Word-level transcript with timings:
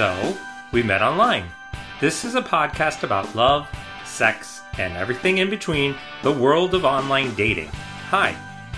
So, 0.00 0.34
we 0.72 0.82
met 0.82 1.02
online. 1.02 1.44
This 2.00 2.24
is 2.24 2.34
a 2.34 2.40
podcast 2.40 3.02
about 3.02 3.34
love, 3.34 3.68
sex, 4.06 4.62
and 4.78 4.96
everything 4.96 5.36
in 5.36 5.50
between 5.50 5.94
the 6.22 6.32
world 6.32 6.72
of 6.72 6.86
online 6.86 7.34
dating. 7.34 7.68
Hi, 8.08 8.34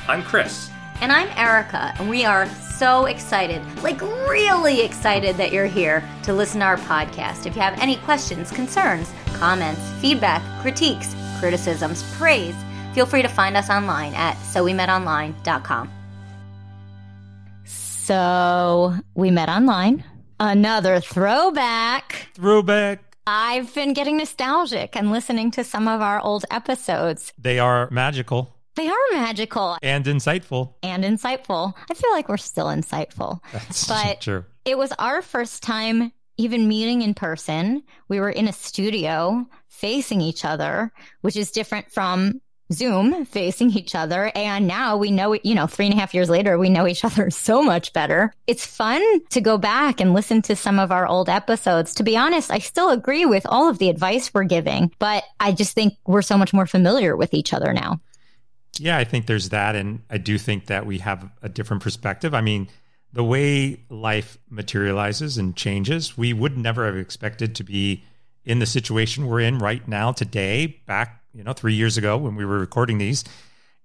I'm 0.08 0.24
Chris. 0.24 0.68
And 1.00 1.12
I'm 1.12 1.28
Erica, 1.38 1.94
and 2.00 2.10
we 2.10 2.24
are 2.24 2.48
so 2.48 3.04
excited, 3.04 3.62
like 3.84 4.00
really 4.00 4.80
excited 4.80 5.36
that 5.36 5.52
you're 5.52 5.66
here 5.66 6.02
to 6.24 6.32
listen 6.32 6.58
to 6.58 6.66
our 6.66 6.76
podcast. 6.76 7.46
If 7.46 7.54
you 7.54 7.62
have 7.62 7.78
any 7.78 7.98
questions, 7.98 8.50
concerns, 8.50 9.08
comments, 9.34 9.92
feedback, 10.00 10.42
critiques, 10.60 11.14
criticisms, 11.38 12.02
praise, 12.18 12.56
feel 12.94 13.06
free 13.06 13.22
to 13.22 13.28
find 13.28 13.56
us 13.56 13.70
online 13.70 14.12
at 14.14 14.34
sowemetonline.com. 14.38 15.88
So, 17.62 18.96
we 19.14 19.30
met 19.30 19.48
online. 19.48 20.02
Another 20.52 20.98
throwback. 20.98 22.26
Throwback. 22.34 23.14
I've 23.28 23.72
been 23.76 23.92
getting 23.92 24.16
nostalgic 24.16 24.96
and 24.96 25.12
listening 25.12 25.52
to 25.52 25.62
some 25.62 25.86
of 25.86 26.00
our 26.00 26.20
old 26.20 26.44
episodes. 26.50 27.32
They 27.38 27.60
are 27.60 27.88
magical 27.92 28.52
They 28.74 28.88
are 28.88 28.96
magical 29.12 29.76
and 29.84 30.04
insightful. 30.04 30.74
and 30.82 31.04
insightful. 31.04 31.74
I 31.88 31.94
feel 31.94 32.10
like 32.10 32.28
we're 32.28 32.38
still 32.38 32.66
insightful. 32.66 33.38
That's 33.52 33.86
But- 33.86 34.20
true. 34.20 34.44
It 34.64 34.76
was 34.76 34.90
our 34.98 35.22
first 35.22 35.62
time 35.62 36.10
even 36.38 36.66
meeting 36.66 37.02
in 37.02 37.14
person. 37.14 37.84
We 38.08 38.18
were 38.18 38.30
in 38.30 38.48
a 38.48 38.52
studio 38.52 39.46
facing 39.68 40.20
each 40.20 40.44
other, 40.44 40.90
which 41.20 41.36
is 41.36 41.52
different 41.52 41.92
from 41.92 42.40
Zoom 42.72 43.24
facing 43.24 43.70
each 43.70 43.94
other. 43.94 44.32
And 44.34 44.66
now 44.66 44.96
we 44.96 45.10
know, 45.10 45.34
you 45.34 45.54
know, 45.54 45.66
three 45.66 45.86
and 45.86 45.94
a 45.94 45.98
half 45.98 46.14
years 46.14 46.30
later, 46.30 46.58
we 46.58 46.68
know 46.68 46.86
each 46.86 47.04
other 47.04 47.30
so 47.30 47.62
much 47.62 47.92
better. 47.92 48.32
It's 48.46 48.66
fun 48.66 49.02
to 49.30 49.40
go 49.40 49.58
back 49.58 50.00
and 50.00 50.14
listen 50.14 50.42
to 50.42 50.56
some 50.56 50.78
of 50.78 50.92
our 50.92 51.06
old 51.06 51.28
episodes. 51.28 51.94
To 51.94 52.02
be 52.02 52.16
honest, 52.16 52.50
I 52.50 52.58
still 52.58 52.90
agree 52.90 53.26
with 53.26 53.46
all 53.46 53.68
of 53.68 53.78
the 53.78 53.88
advice 53.88 54.32
we're 54.32 54.44
giving, 54.44 54.92
but 54.98 55.24
I 55.40 55.52
just 55.52 55.74
think 55.74 55.94
we're 56.06 56.22
so 56.22 56.36
much 56.36 56.52
more 56.52 56.66
familiar 56.66 57.16
with 57.16 57.34
each 57.34 57.52
other 57.52 57.72
now. 57.72 58.00
Yeah, 58.78 58.96
I 58.96 59.04
think 59.04 59.26
there's 59.26 59.50
that. 59.50 59.76
And 59.76 60.02
I 60.10 60.18
do 60.18 60.38
think 60.38 60.66
that 60.66 60.86
we 60.86 60.98
have 60.98 61.30
a 61.42 61.48
different 61.48 61.82
perspective. 61.82 62.34
I 62.34 62.40
mean, 62.40 62.68
the 63.12 63.24
way 63.24 63.84
life 63.90 64.38
materializes 64.48 65.36
and 65.36 65.54
changes, 65.54 66.16
we 66.16 66.32
would 66.32 66.56
never 66.56 66.86
have 66.86 66.96
expected 66.96 67.54
to 67.56 67.64
be 67.64 68.04
in 68.44 68.58
the 68.58 68.66
situation 68.66 69.26
we're 69.26 69.40
in 69.40 69.58
right 69.58 69.86
now 69.86 70.12
today, 70.12 70.80
back, 70.86 71.21
you 71.34 71.44
know, 71.44 71.52
three 71.52 71.74
years 71.74 71.96
ago 71.96 72.16
when 72.16 72.36
we 72.36 72.44
were 72.44 72.58
recording 72.58 72.98
these. 72.98 73.24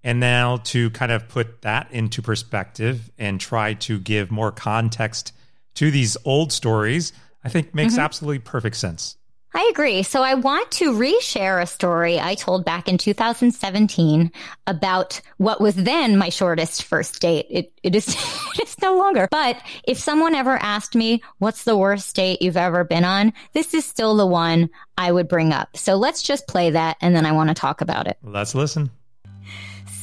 And 0.03 0.19
now 0.19 0.57
to 0.65 0.89
kind 0.91 1.11
of 1.11 1.27
put 1.27 1.63
that 1.63 1.91
into 1.91 2.21
perspective 2.21 3.09
and 3.17 3.41
try 3.41 3.73
to 3.73 3.99
give 3.99 4.31
more 4.31 4.51
context 4.51 5.33
to 5.75 5.91
these 5.91 6.15
old 6.23 6.51
stories, 6.51 7.13
I 7.43 7.49
think 7.49 7.75
makes 7.75 7.93
mm-hmm. 7.93 8.01
absolutely 8.01 8.39
perfect 8.39 8.77
sense. 8.77 9.16
I 9.57 9.69
agree. 9.71 10.03
So 10.03 10.21
I 10.21 10.35
want 10.35 10.69
to 10.73 10.93
reshare 10.93 11.59
a 11.59 11.65
story 11.65 12.19
I 12.19 12.35
told 12.35 12.63
back 12.63 12.87
in 12.87 12.99
2017 12.99 14.31
about 14.67 15.19
what 15.37 15.59
was 15.59 15.73
then 15.73 16.15
my 16.15 16.29
shortest 16.29 16.83
first 16.83 17.19
date. 17.19 17.47
It, 17.49 17.73
it 17.81 17.95
is, 17.95 18.07
it 18.59 18.67
is 18.67 18.75
no 18.83 18.95
longer. 18.95 19.27
But 19.31 19.59
if 19.83 19.97
someone 19.97 20.35
ever 20.35 20.57
asked 20.57 20.93
me, 20.93 21.23
what's 21.39 21.63
the 21.63 21.75
worst 21.75 22.15
date 22.15 22.43
you've 22.43 22.55
ever 22.55 22.83
been 22.83 23.03
on? 23.03 23.33
This 23.53 23.73
is 23.73 23.83
still 23.83 24.15
the 24.15 24.27
one 24.27 24.69
I 24.95 25.11
would 25.11 25.27
bring 25.27 25.51
up. 25.51 25.75
So 25.75 25.95
let's 25.95 26.21
just 26.21 26.45
play 26.45 26.69
that 26.69 26.97
and 27.01 27.15
then 27.15 27.25
I 27.25 27.31
want 27.31 27.49
to 27.49 27.55
talk 27.55 27.81
about 27.81 28.05
it. 28.05 28.17
Let's 28.21 28.53
listen. 28.53 28.91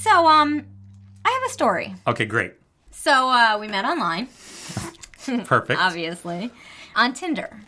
So, 0.00 0.26
um, 0.26 0.66
I 1.24 1.30
have 1.30 1.42
a 1.48 1.52
story. 1.52 1.94
Okay, 2.08 2.24
great. 2.24 2.54
So, 2.90 3.30
uh, 3.30 3.58
we 3.60 3.68
met 3.68 3.84
online, 3.84 4.26
Perfect. 5.44 5.80
obviously, 5.80 6.50
on 6.96 7.14
Tinder. 7.14 7.60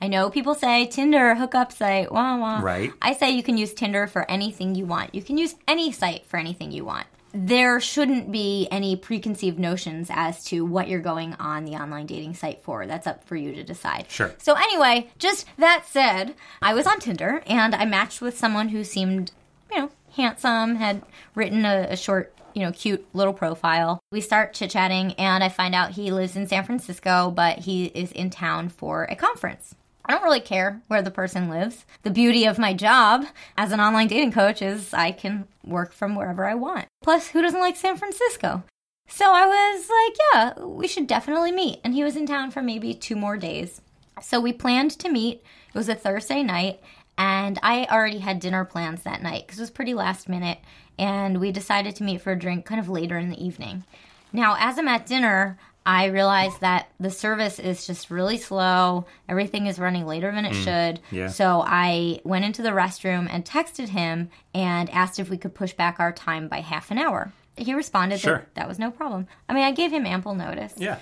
I 0.00 0.08
know 0.08 0.30
people 0.30 0.54
say 0.54 0.86
Tinder 0.86 1.34
hookup 1.34 1.72
site, 1.72 2.12
wah 2.12 2.36
wah. 2.36 2.60
Right. 2.60 2.92
I 3.00 3.14
say 3.14 3.30
you 3.30 3.42
can 3.42 3.56
use 3.56 3.72
Tinder 3.72 4.06
for 4.06 4.30
anything 4.30 4.74
you 4.74 4.86
want. 4.86 5.14
You 5.14 5.22
can 5.22 5.38
use 5.38 5.54
any 5.66 5.92
site 5.92 6.26
for 6.26 6.36
anything 6.36 6.72
you 6.72 6.84
want. 6.84 7.06
There 7.36 7.80
shouldn't 7.80 8.30
be 8.30 8.68
any 8.70 8.94
preconceived 8.94 9.58
notions 9.58 10.08
as 10.10 10.44
to 10.44 10.64
what 10.64 10.88
you're 10.88 11.00
going 11.00 11.34
on 11.34 11.64
the 11.64 11.72
online 11.72 12.06
dating 12.06 12.34
site 12.34 12.62
for. 12.62 12.86
That's 12.86 13.08
up 13.08 13.24
for 13.24 13.34
you 13.34 13.52
to 13.54 13.64
decide. 13.64 14.06
Sure. 14.08 14.32
So, 14.38 14.54
anyway, 14.54 15.08
just 15.18 15.46
that 15.58 15.84
said, 15.84 16.36
I 16.62 16.74
was 16.74 16.86
on 16.86 17.00
Tinder 17.00 17.42
and 17.46 17.74
I 17.74 17.86
matched 17.86 18.20
with 18.20 18.38
someone 18.38 18.68
who 18.68 18.84
seemed, 18.84 19.32
you 19.72 19.80
know, 19.80 19.90
handsome, 20.12 20.76
had 20.76 21.02
written 21.34 21.64
a, 21.64 21.88
a 21.90 21.96
short, 21.96 22.32
you 22.54 22.62
know, 22.62 22.70
cute 22.70 23.04
little 23.14 23.32
profile. 23.32 23.98
We 24.12 24.20
start 24.20 24.54
chit 24.54 24.70
chatting 24.70 25.14
and 25.14 25.42
I 25.42 25.48
find 25.48 25.74
out 25.74 25.90
he 25.90 26.12
lives 26.12 26.36
in 26.36 26.46
San 26.46 26.62
Francisco, 26.62 27.32
but 27.32 27.60
he 27.60 27.86
is 27.86 28.12
in 28.12 28.30
town 28.30 28.68
for 28.68 29.04
a 29.04 29.16
conference. 29.16 29.74
I 30.06 30.12
don't 30.12 30.22
really 30.22 30.40
care 30.40 30.82
where 30.88 31.02
the 31.02 31.10
person 31.10 31.48
lives. 31.48 31.86
The 32.02 32.10
beauty 32.10 32.44
of 32.44 32.58
my 32.58 32.74
job 32.74 33.24
as 33.56 33.72
an 33.72 33.80
online 33.80 34.08
dating 34.08 34.32
coach 34.32 34.60
is 34.60 34.92
I 34.92 35.12
can 35.12 35.46
work 35.64 35.92
from 35.92 36.14
wherever 36.14 36.44
I 36.44 36.54
want. 36.54 36.86
Plus, 37.02 37.28
who 37.28 37.40
doesn't 37.40 37.60
like 37.60 37.76
San 37.76 37.96
Francisco? 37.96 38.62
So 39.08 39.32
I 39.32 39.46
was 39.46 39.88
like, 39.88 40.16
yeah, 40.58 40.64
we 40.64 40.86
should 40.88 41.06
definitely 41.06 41.52
meet. 41.52 41.80
And 41.84 41.94
he 41.94 42.04
was 42.04 42.16
in 42.16 42.26
town 42.26 42.50
for 42.50 42.62
maybe 42.62 42.94
two 42.94 43.16
more 43.16 43.36
days. 43.36 43.80
So 44.20 44.40
we 44.40 44.52
planned 44.52 44.92
to 44.92 45.08
meet. 45.08 45.42
It 45.68 45.78
was 45.78 45.88
a 45.88 45.94
Thursday 45.94 46.42
night, 46.42 46.80
and 47.18 47.58
I 47.62 47.86
already 47.90 48.18
had 48.18 48.40
dinner 48.40 48.64
plans 48.64 49.02
that 49.02 49.22
night 49.22 49.46
because 49.46 49.58
it 49.58 49.62
was 49.62 49.70
pretty 49.70 49.94
last 49.94 50.28
minute. 50.28 50.58
And 50.98 51.40
we 51.40 51.50
decided 51.50 51.96
to 51.96 52.04
meet 52.04 52.20
for 52.20 52.32
a 52.32 52.38
drink 52.38 52.64
kind 52.64 52.80
of 52.80 52.88
later 52.88 53.18
in 53.18 53.28
the 53.28 53.44
evening. 53.44 53.84
Now, 54.32 54.56
as 54.58 54.78
I'm 54.78 54.88
at 54.88 55.06
dinner, 55.06 55.58
I 55.86 56.06
realized 56.06 56.60
that 56.62 56.88
the 56.98 57.10
service 57.10 57.58
is 57.58 57.86
just 57.86 58.10
really 58.10 58.38
slow. 58.38 59.04
Everything 59.28 59.66
is 59.66 59.78
running 59.78 60.06
later 60.06 60.32
than 60.32 60.44
it 60.46 60.52
mm, 60.54 60.64
should. 60.64 61.00
yeah. 61.10 61.28
So 61.28 61.62
I 61.66 62.20
went 62.24 62.44
into 62.46 62.62
the 62.62 62.70
restroom 62.70 63.28
and 63.30 63.44
texted 63.44 63.88
him 63.88 64.30
and 64.54 64.88
asked 64.90 65.18
if 65.20 65.28
we 65.28 65.36
could 65.36 65.54
push 65.54 65.74
back 65.74 66.00
our 66.00 66.12
time 66.12 66.48
by 66.48 66.60
half 66.60 66.90
an 66.90 66.98
hour. 66.98 67.32
He 67.56 67.74
responded 67.74 68.18
Sure. 68.20 68.38
that 68.38 68.54
that 68.54 68.68
was 68.68 68.78
no 68.78 68.90
problem. 68.90 69.26
I 69.48 69.52
mean, 69.52 69.64
I 69.64 69.72
gave 69.72 69.92
him 69.92 70.06
ample 70.06 70.34
notice. 70.34 70.72
Yeah. 70.78 70.98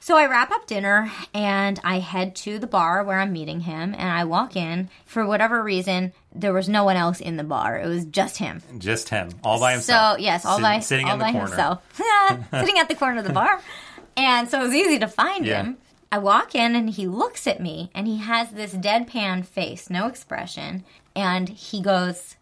So 0.00 0.18
I 0.18 0.26
wrap 0.26 0.50
up 0.50 0.66
dinner 0.66 1.10
and 1.32 1.80
I 1.82 1.98
head 1.98 2.34
to 2.36 2.58
the 2.58 2.66
bar 2.66 3.02
where 3.04 3.20
I'm 3.20 3.32
meeting 3.32 3.60
him 3.60 3.94
and 3.94 4.10
I 4.10 4.24
walk 4.24 4.54
in. 4.54 4.90
For 5.06 5.24
whatever 5.24 5.62
reason, 5.62 6.12
there 6.34 6.52
was 6.52 6.68
no 6.68 6.84
one 6.84 6.96
else 6.96 7.20
in 7.20 7.38
the 7.38 7.44
bar. 7.44 7.78
It 7.78 7.86
was 7.86 8.04
just 8.04 8.36
him. 8.36 8.60
Just 8.76 9.08
him, 9.08 9.30
all 9.42 9.58
by 9.60 9.72
himself. 9.72 10.16
So 10.18 10.22
yes, 10.22 10.44
all 10.44 10.56
Sit- 10.56 10.62
by 10.62 10.80
sitting 10.80 11.06
all 11.06 11.12
in 11.14 11.18
the 11.20 11.24
by 11.24 11.32
corner. 11.32 11.46
himself, 11.46 11.82
sitting 12.50 12.78
at 12.78 12.88
the 12.88 12.94
corner 12.96 13.20
of 13.20 13.26
the 13.26 13.32
bar, 13.32 13.60
and 14.16 14.48
so 14.48 14.60
it 14.60 14.64
was 14.64 14.74
easy 14.74 14.98
to 14.98 15.08
find 15.08 15.44
Yeah. 15.46 15.62
him. 15.62 15.78
I 16.12 16.18
walk 16.18 16.54
in 16.54 16.76
and 16.76 16.90
he 16.90 17.06
looks 17.06 17.46
at 17.46 17.60
me 17.60 17.90
and 17.94 18.06
he 18.06 18.18
has 18.18 18.50
this 18.50 18.74
deadpan 18.74 19.44
face, 19.44 19.90
no 19.90 20.06
expression, 20.06 20.84
and 21.16 21.48
he 21.48 21.80
goes, 21.82 22.36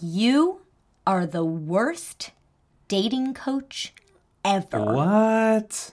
"You 0.00 0.62
are 1.06 1.26
the 1.26 1.44
worst 1.44 2.30
dating 2.88 3.34
coach 3.34 3.92
ever." 4.44 4.82
What? 4.94 5.92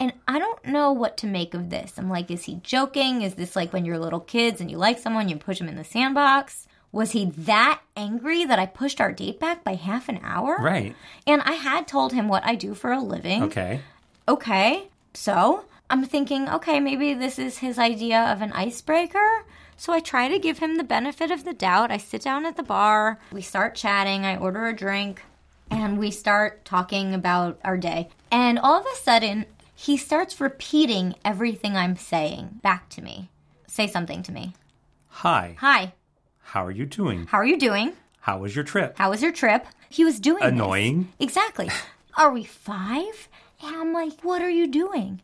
And 0.00 0.12
I 0.28 0.38
don't 0.38 0.64
know 0.64 0.92
what 0.92 1.16
to 1.18 1.26
make 1.26 1.54
of 1.54 1.70
this. 1.70 1.94
I'm 1.98 2.08
like, 2.08 2.30
is 2.30 2.44
he 2.44 2.60
joking? 2.62 3.22
Is 3.22 3.34
this 3.34 3.56
like 3.56 3.72
when 3.72 3.84
you're 3.84 3.98
little 3.98 4.20
kids 4.20 4.60
and 4.60 4.70
you 4.70 4.76
like 4.76 4.98
someone, 5.00 5.28
you 5.28 5.34
push 5.36 5.58
them 5.58 5.68
in 5.68 5.74
the 5.74 5.82
sandbox? 5.82 6.68
Was 6.92 7.10
he 7.10 7.24
that 7.26 7.80
angry 7.96 8.44
that 8.44 8.60
I 8.60 8.66
pushed 8.66 9.00
our 9.00 9.12
date 9.12 9.40
back 9.40 9.64
by 9.64 9.74
half 9.74 10.08
an 10.08 10.20
hour? 10.22 10.56
Right. 10.60 10.94
And 11.26 11.42
I 11.42 11.52
had 11.54 11.88
told 11.88 12.12
him 12.12 12.28
what 12.28 12.44
I 12.46 12.54
do 12.54 12.74
for 12.74 12.92
a 12.92 13.00
living. 13.00 13.42
Okay. 13.42 13.80
Okay. 14.28 14.88
So 15.14 15.64
I'm 15.90 16.04
thinking, 16.04 16.48
okay, 16.50 16.80
maybe 16.80 17.14
this 17.14 17.38
is 17.38 17.58
his 17.58 17.78
idea 17.78 18.20
of 18.30 18.42
an 18.42 18.52
icebreaker. 18.52 19.44
So 19.76 19.92
I 19.92 20.00
try 20.00 20.28
to 20.28 20.38
give 20.38 20.58
him 20.58 20.76
the 20.76 20.84
benefit 20.84 21.30
of 21.30 21.44
the 21.44 21.54
doubt. 21.54 21.90
I 21.90 21.96
sit 21.96 22.22
down 22.22 22.44
at 22.44 22.56
the 22.56 22.62
bar, 22.62 23.18
we 23.32 23.42
start 23.42 23.74
chatting, 23.74 24.24
I 24.26 24.36
order 24.36 24.66
a 24.66 24.76
drink, 24.76 25.22
and 25.70 25.98
we 25.98 26.10
start 26.10 26.64
talking 26.64 27.14
about 27.14 27.58
our 27.64 27.76
day. 27.76 28.08
And 28.30 28.58
all 28.58 28.78
of 28.80 28.86
a 28.86 28.96
sudden, 28.96 29.46
he 29.74 29.96
starts 29.96 30.40
repeating 30.40 31.14
everything 31.24 31.76
I'm 31.76 31.96
saying 31.96 32.58
back 32.62 32.88
to 32.90 33.02
me. 33.02 33.30
Say 33.66 33.86
something 33.86 34.22
to 34.24 34.32
me. 34.32 34.54
Hi. 35.08 35.56
Hi, 35.60 35.92
How 36.40 36.66
are 36.66 36.70
you 36.70 36.84
doing? 36.84 37.26
how 37.26 37.38
are 37.38 37.46
you 37.46 37.58
doing? 37.58 37.92
How 38.20 38.38
was 38.38 38.54
your 38.54 38.64
trip? 38.64 38.98
How 38.98 39.10
was 39.10 39.22
your 39.22 39.32
trip? 39.32 39.66
He 39.88 40.04
was 40.04 40.20
doing 40.20 40.40
this. 40.40 40.48
Annoying. 40.52 41.12
Exactly. 41.18 41.70
Are 42.16 42.32
we 42.32 42.44
five? 42.44 43.28
And 43.62 43.74
I'm 43.76 43.92
like, 43.92 44.20
what 44.22 44.42
are 44.42 44.50
you 44.50 44.66
doing? 44.66 45.20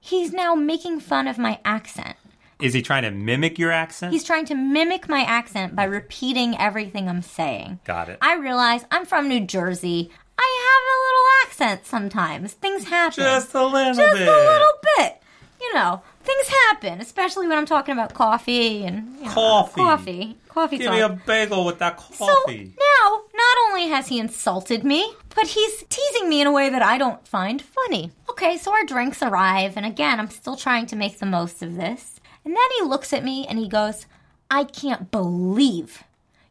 He's 0.00 0.32
now 0.32 0.54
making 0.54 1.00
fun 1.00 1.26
of 1.28 1.38
my 1.38 1.58
accent. 1.64 2.16
Is 2.60 2.72
he 2.72 2.80
trying 2.82 3.02
to 3.02 3.10
mimic 3.10 3.58
your 3.58 3.70
accent? 3.70 4.12
He's 4.12 4.24
trying 4.24 4.46
to 4.46 4.54
mimic 4.54 5.08
my 5.08 5.20
accent 5.22 5.76
by 5.76 5.84
repeating 5.84 6.56
everything 6.58 7.08
I'm 7.08 7.22
saying. 7.22 7.80
Got 7.84 8.08
it. 8.08 8.18
I 8.22 8.34
realize 8.36 8.84
I'm 8.90 9.04
from 9.04 9.28
New 9.28 9.40
Jersey. 9.40 10.10
I 10.38 10.60
have 10.66 10.82
a 10.94 10.96
little 11.06 11.26
accent 11.74 11.86
sometimes. 11.86 12.52
Things 12.54 12.84
happen. 12.84 13.22
Just 13.24 13.54
a 13.54 13.64
little 13.66 13.94
Just 13.94 14.14
bit. 14.18 14.26
a 14.28 14.30
little 14.30 14.72
bit. 14.96 15.22
You 15.60 15.74
know, 15.74 16.02
things 16.22 16.48
happen, 16.70 17.00
especially 17.00 17.46
when 17.48 17.58
I'm 17.58 17.66
talking 17.66 17.92
about 17.92 18.14
coffee 18.14 18.84
and 18.84 19.16
you 19.18 19.24
know, 19.24 19.30
Coffee. 19.32 19.80
Coffee. 19.80 20.36
Coffee 20.48 20.78
Give 20.78 20.86
talk. 20.86 20.94
me 20.94 21.00
a 21.02 21.08
bagel 21.26 21.64
with 21.66 21.78
that 21.80 21.96
coffee. 21.98 22.16
So 22.16 22.52
now, 22.54 23.20
not 23.34 23.56
only 23.68 23.88
has 23.88 24.08
he 24.08 24.18
insulted 24.18 24.84
me, 24.84 25.12
but 25.36 25.46
he's 25.46 25.84
teasing 25.88 26.28
me 26.28 26.40
in 26.40 26.46
a 26.48 26.52
way 26.52 26.68
that 26.70 26.82
I 26.82 26.98
don't 26.98 27.26
find 27.28 27.62
funny. 27.62 28.10
Okay, 28.30 28.56
so 28.56 28.72
our 28.72 28.84
drinks 28.84 29.22
arrive, 29.22 29.76
and 29.76 29.86
again, 29.86 30.18
I'm 30.18 30.30
still 30.30 30.56
trying 30.56 30.86
to 30.86 30.96
make 30.96 31.18
the 31.18 31.26
most 31.26 31.62
of 31.62 31.76
this. 31.76 32.18
And 32.44 32.54
then 32.54 32.70
he 32.78 32.84
looks 32.84 33.12
at 33.12 33.22
me 33.24 33.46
and 33.46 33.58
he 33.58 33.68
goes, 33.68 34.06
I 34.50 34.64
can't 34.64 35.10
believe 35.10 36.02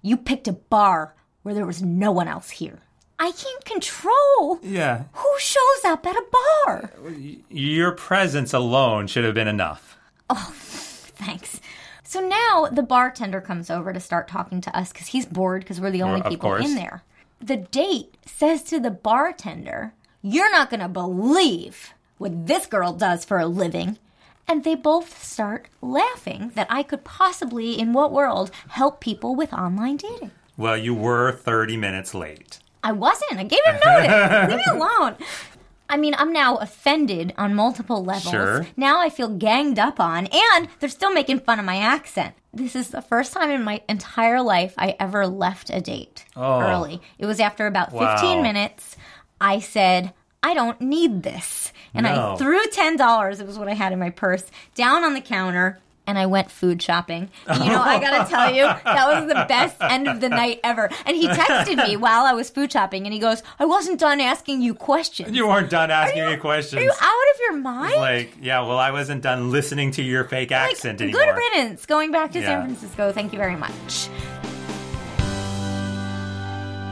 you 0.02 0.16
picked 0.18 0.48
a 0.48 0.54
bar 0.54 1.16
where 1.44 1.54
there 1.56 1.66
was 1.66 1.82
no 1.82 2.12
one 2.12 2.28
else 2.28 2.50
here. 2.52 2.80
I 3.18 3.32
can't 3.32 3.64
control 3.66 4.60
Yeah. 4.62 5.04
who 5.14 5.30
shows 5.40 5.86
up 5.86 6.06
at 6.06 6.16
a 6.18 6.26
bar. 6.66 6.92
Your 7.50 7.92
presence 7.94 8.54
alone 8.54 9.08
should 9.08 9.24
have 9.24 9.34
been 9.34 9.48
enough. 9.48 9.98
Oh, 10.30 10.52
thanks. 10.54 11.62
So 12.04 12.20
now 12.20 12.68
the 12.72 12.84
bartender 12.84 13.40
comes 13.42 13.70
over 13.70 13.94
to 13.94 14.00
start 14.00 14.28
talking 14.28 14.60
to 14.62 14.78
us 14.78 14.92
because 14.92 15.08
he's 15.08 15.26
bored 15.26 15.62
because 15.62 15.80
we're 15.80 15.92
the 15.92 16.04
only 16.04 16.22
people 16.24 16.50
course. 16.50 16.66
in 16.66 16.76
there. 16.76 17.04
The 17.40 17.58
date 17.58 18.16
says 18.26 18.64
to 18.64 18.80
the 18.80 18.92
bartender, 18.92 19.94
You're 20.22 20.52
not 20.52 20.70
going 20.70 20.80
to 20.80 20.88
believe 20.88 21.94
what 22.18 22.48
this 22.48 22.66
girl 22.66 22.94
does 22.94 23.26
for 23.26 23.40
a 23.40 23.46
living. 23.46 23.98
And 24.48 24.64
they 24.64 24.76
both 24.76 25.24
start 25.24 25.68
laughing 25.82 26.52
that 26.56 26.68
I 26.70 26.84
could 26.84 27.04
possibly, 27.04 27.80
in 27.80 27.94
what 27.94 28.12
world, 28.12 28.52
help 28.70 29.00
people 29.02 29.36
with 29.36 29.52
online 29.54 29.98
dating. 29.98 30.32
Well, 30.56 30.78
you 30.78 30.94
were 30.94 31.32
30 31.32 31.78
minutes 31.78 32.14
late. 32.14 32.60
I 32.84 32.92
wasn't. 32.92 33.40
I 33.40 33.44
gave 33.44 33.60
him 33.66 33.80
notice. 33.84 34.50
Leave 34.50 34.58
me 34.58 34.64
alone. 34.72 35.16
I 35.90 35.98
mean, 35.98 36.16
I'm 36.18 36.32
now 36.32 36.58
offended 36.58 37.34
on 37.38 37.56
multiple 37.56 38.04
levels. 38.04 38.32
Sure. 38.32 38.68
Now 38.78 39.00
I 39.02 39.10
feel 39.10 39.30
ganged 39.30 39.80
up 39.80 40.00
on, 40.00 40.28
and 40.28 40.68
they're 40.80 40.90
still 40.90 41.12
making 41.12 41.40
fun 41.40 41.60
of 41.60 41.66
my 41.66 41.78
accent. 41.78 42.36
This 42.56 42.76
is 42.76 42.90
the 42.90 43.02
first 43.02 43.34
time 43.34 43.50
in 43.52 43.64
my 43.64 43.82
entire 43.90 44.42
life 44.42 44.74
I 44.78 44.96
ever 45.00 45.28
left 45.28 45.70
a 45.70 45.82
date 45.82 46.24
Oh. 46.38 46.62
early. 46.62 47.02
It 47.20 47.26
was 47.26 47.40
after 47.42 47.68
about 47.68 47.92
15 47.92 48.38
Wow. 48.38 48.42
minutes. 48.42 48.96
I 49.42 49.60
said, 49.60 50.14
I 50.42 50.54
don't 50.54 50.80
need 50.80 51.24
this. 51.24 51.74
And 51.94 52.06
No. 52.06 52.34
I 52.34 52.38
threw 52.38 52.64
$10, 52.68 53.40
it 53.42 53.46
was 53.48 53.60
what 53.60 53.68
I 53.68 53.74
had 53.74 53.92
in 53.92 54.00
my 54.00 54.10
purse, 54.10 54.46
down 54.74 55.04
on 55.04 55.14
the 55.14 55.22
counter. 55.22 55.80
And 56.08 56.20
I 56.20 56.28
went 56.28 56.52
food 56.52 56.82
shopping. 56.82 57.30
And, 57.48 57.64
you 57.64 57.72
know, 57.72 57.82
I 57.82 58.00
gotta 58.00 58.30
tell 58.30 58.54
you, 58.54 58.64
that 58.64 59.08
was 59.08 59.28
the 59.28 59.46
best 59.48 59.78
end 59.82 60.08
of 60.08 60.22
the 60.22 60.30
night 60.30 60.60
ever. 60.64 60.90
And 61.06 61.16
he 61.18 61.28
texted 61.28 61.78
me 61.88 61.98
while 61.98 62.26
I 62.26 62.34
was 62.34 62.50
food 62.50 62.72
shopping, 62.72 63.06
and 63.06 63.14
he 63.14 63.20
goes, 63.20 63.42
"I 63.60 63.66
wasn't 63.66 64.00
done 64.00 64.22
asking 64.22 64.62
you 64.62 64.74
questions. 64.76 65.36
You 65.36 65.48
weren't 65.48 65.70
done 65.72 65.90
asking 65.92 66.26
me 66.28 66.38
questions. 66.38 66.80
Are 66.80 66.84
you 66.84 66.92
out 66.92 67.26
of 67.34 67.40
your 67.42 67.58
mind? 67.58 67.96
like, 67.96 68.36
yeah, 68.42 68.62
well, 68.62 68.78
I 68.78 68.92
wasn't 68.92 69.24
done 69.24 69.52
listening 69.52 69.92
to 69.92 70.04
your 70.04 70.24
fake 70.26 70.52
Like, 70.52 70.72
accent 70.74 71.02
anymore. 71.02 71.22
good 71.26 71.36
riddance. 71.36 71.86
Going 71.88 72.12
back 72.12 72.32
to 72.34 72.40
Yeah. 72.40 72.46
San 72.48 72.62
Francisco. 72.66 73.12
Thank 73.12 73.34
you 73.34 73.40
very 73.40 73.56
much. 73.56 74.08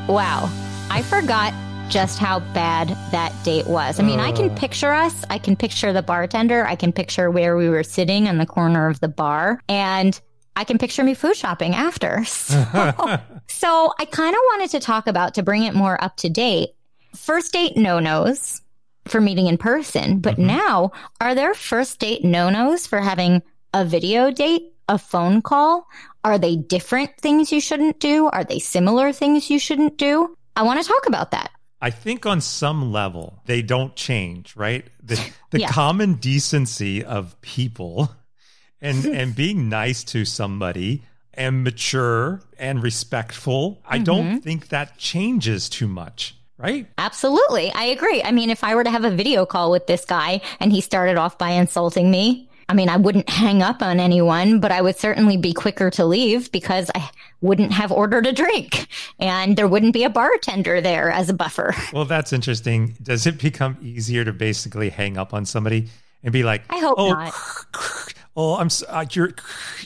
Wow. 0.08 0.50
I 0.90 1.02
forgot 1.04 1.54
just 1.90 2.20
how 2.20 2.40
bad 2.54 2.90
that 3.12 3.34
date 3.44 3.68
was. 3.68 4.00
I 4.00 4.04
mean, 4.04 4.20
I 4.20 4.32
can 4.32 4.50
picture 4.56 4.92
us. 4.92 5.24
I 5.30 5.38
can 5.38 5.56
picture 5.56 5.94
the 5.94 6.02
bartender. 6.02 6.66
I 6.66 6.76
can 6.76 6.92
picture 6.92 7.30
where 7.30 7.56
we 7.56 7.70
were 7.70 7.84
sitting 7.84 8.28
in 8.28 8.38
the 8.38 8.46
corner 8.46 8.88
of 8.88 9.00
the 9.00 9.08
bar. 9.08 9.60
And 9.70 10.20
I 10.56 10.64
can 10.64 10.78
picture 10.78 11.04
me 11.04 11.14
food 11.14 11.36
shopping 11.36 11.76
after. 11.76 12.24
So, 12.34 13.20
so 13.48 13.94
I 14.00 14.06
kind 14.06 14.34
of 14.34 14.42
wanted 14.52 14.72
to 14.72 14.80
talk 14.80 15.08
about, 15.08 15.34
to 15.36 15.44
bring 15.44 15.64
it 15.64 15.74
more 15.74 16.02
up 16.04 16.18
to 16.18 16.30
date, 16.30 16.70
first 17.16 17.54
date 17.54 17.78
no 17.78 18.00
nos 18.00 18.62
for 19.06 19.22
meeting 19.22 19.48
in 19.48 19.58
person. 19.58 20.20
But 20.20 20.36
mm-hmm. 20.36 20.48
now, 20.48 20.92
are 21.22 21.36
there 21.36 21.54
first 21.54 22.00
date 22.00 22.24
no 22.24 22.50
nos 22.50 22.88
for 22.88 23.00
having 23.00 23.42
a 23.74 23.86
video 23.86 24.32
date, 24.32 24.74
a 24.88 24.98
phone 24.98 25.42
call? 25.42 25.88
Are 26.24 26.38
they 26.38 26.56
different 26.56 27.12
things 27.20 27.52
you 27.52 27.60
shouldn't 27.60 28.00
do? 28.00 28.28
Are 28.28 28.44
they 28.44 28.60
similar 28.60 29.12
things 29.12 29.50
you 29.50 29.60
shouldn't 29.60 29.98
do? 29.98 30.36
I 30.56 30.64
want 30.64 30.82
to 30.82 30.88
talk 30.88 31.08
about 31.08 31.32
that. 31.32 31.52
I 31.84 31.90
think 31.92 32.26
on 32.26 32.40
some 32.42 32.92
level 32.94 33.26
they 33.46 33.62
don't 33.62 33.94
change, 33.96 34.56
right? 34.56 34.86
The, 35.04 35.20
the 35.52 35.60
Yeah. 35.60 35.68
common 35.70 36.16
decency 36.16 37.04
of 37.04 37.40
people 37.42 38.10
and 38.82 39.06
and 39.06 39.36
being 39.36 39.70
nice 39.70 40.04
to 40.16 40.24
somebody 40.26 41.04
and 41.34 41.64
mature 41.64 42.42
and 42.58 42.82
respectful, 42.84 43.82
I 43.86 43.98
Mm-hmm. 43.98 44.04
don't 44.04 44.44
think 44.44 44.70
that 44.70 44.98
changes 44.98 45.68
too 45.70 45.88
much, 45.88 46.36
right? 46.58 46.88
Absolutely. 46.98 47.72
I 47.74 47.84
agree. 47.96 48.22
I 48.24 48.32
mean, 48.32 48.50
if 48.50 48.64
I 48.64 48.76
were 48.76 48.84
to 48.84 48.90
have 48.90 49.04
a 49.04 49.12
video 49.12 49.46
call 49.46 49.72
with 49.72 49.88
this 49.88 50.06
guy 50.06 50.42
and 50.60 50.72
he 50.72 50.80
started 50.82 51.18
off 51.18 51.38
by 51.38 51.52
insulting 51.52 52.12
me, 52.12 52.50
I 52.74 52.76
mean, 52.76 52.90
I 52.90 52.98
wouldn't 52.98 53.30
hang 53.30 53.62
up 53.62 53.84
on 53.84 54.00
anyone, 54.00 54.60
but 54.60 54.72
I 54.72 54.82
would 54.82 54.98
certainly 54.98 55.38
be 55.38 55.54
quicker 55.54 55.92
to 55.92 56.06
leave 56.06 56.52
because 56.52 56.90
I 56.96 57.08
wouldn't 57.40 57.72
have 57.72 57.92
ordered 57.92 58.26
a 58.26 58.34
drink 58.34 58.88
and 59.20 59.56
there 59.56 59.68
wouldn't 59.68 59.94
be 59.94 60.04
a 60.06 60.10
bartender 60.10 60.82
there 60.82 61.12
as 61.12 61.30
a 61.30 61.36
buffer. 61.36 61.76
Well, 61.94 62.06
that's 62.06 62.34
interesting. 62.34 62.98
Does 63.00 63.28
it 63.28 63.38
become 63.38 63.78
easier 63.80 64.26
to 64.26 64.34
basically 64.34 64.90
hang 64.90 65.20
up 65.20 65.36
on 65.36 65.46
somebody 65.46 65.90
and 66.24 66.34
be 66.34 66.42
like, 66.42 66.64
I 66.72 66.80
hope 66.80 66.96
oh, 66.98 67.12
not. 67.12 67.34
Oh, 68.36 68.56
I'm 68.56 68.72
so, 68.72 68.88
uh, 68.90 69.06
you're 69.12 69.36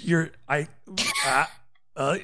you're 0.02 0.32
I 0.48 0.70
uh, 1.26 1.46
uh. 1.98 2.18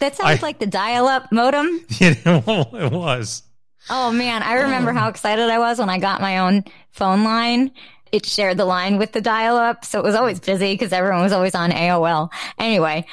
That 0.00 0.16
sounds 0.16 0.20
I- 0.20 0.38
like 0.42 0.58
the 0.58 0.66
dial 0.66 1.06
up 1.06 1.32
modem. 1.32 1.86
it 1.88 2.92
was. 2.92 3.42
Oh 3.94 4.10
man, 4.10 4.42
I 4.42 4.54
remember 4.54 4.92
how 4.92 5.10
excited 5.10 5.50
I 5.50 5.58
was 5.58 5.78
when 5.78 5.90
I 5.90 5.98
got 5.98 6.22
my 6.22 6.38
own 6.38 6.64
phone 6.92 7.24
line. 7.24 7.72
It 8.10 8.24
shared 8.24 8.56
the 8.56 8.64
line 8.64 8.96
with 8.96 9.12
the 9.12 9.20
dial 9.20 9.58
up, 9.58 9.84
so 9.84 9.98
it 9.98 10.02
was 10.02 10.14
always 10.14 10.40
busy 10.40 10.72
because 10.72 10.94
everyone 10.94 11.20
was 11.20 11.32
always 11.32 11.54
on 11.54 11.72
AOL. 11.72 12.30
Anyway, 12.58 13.04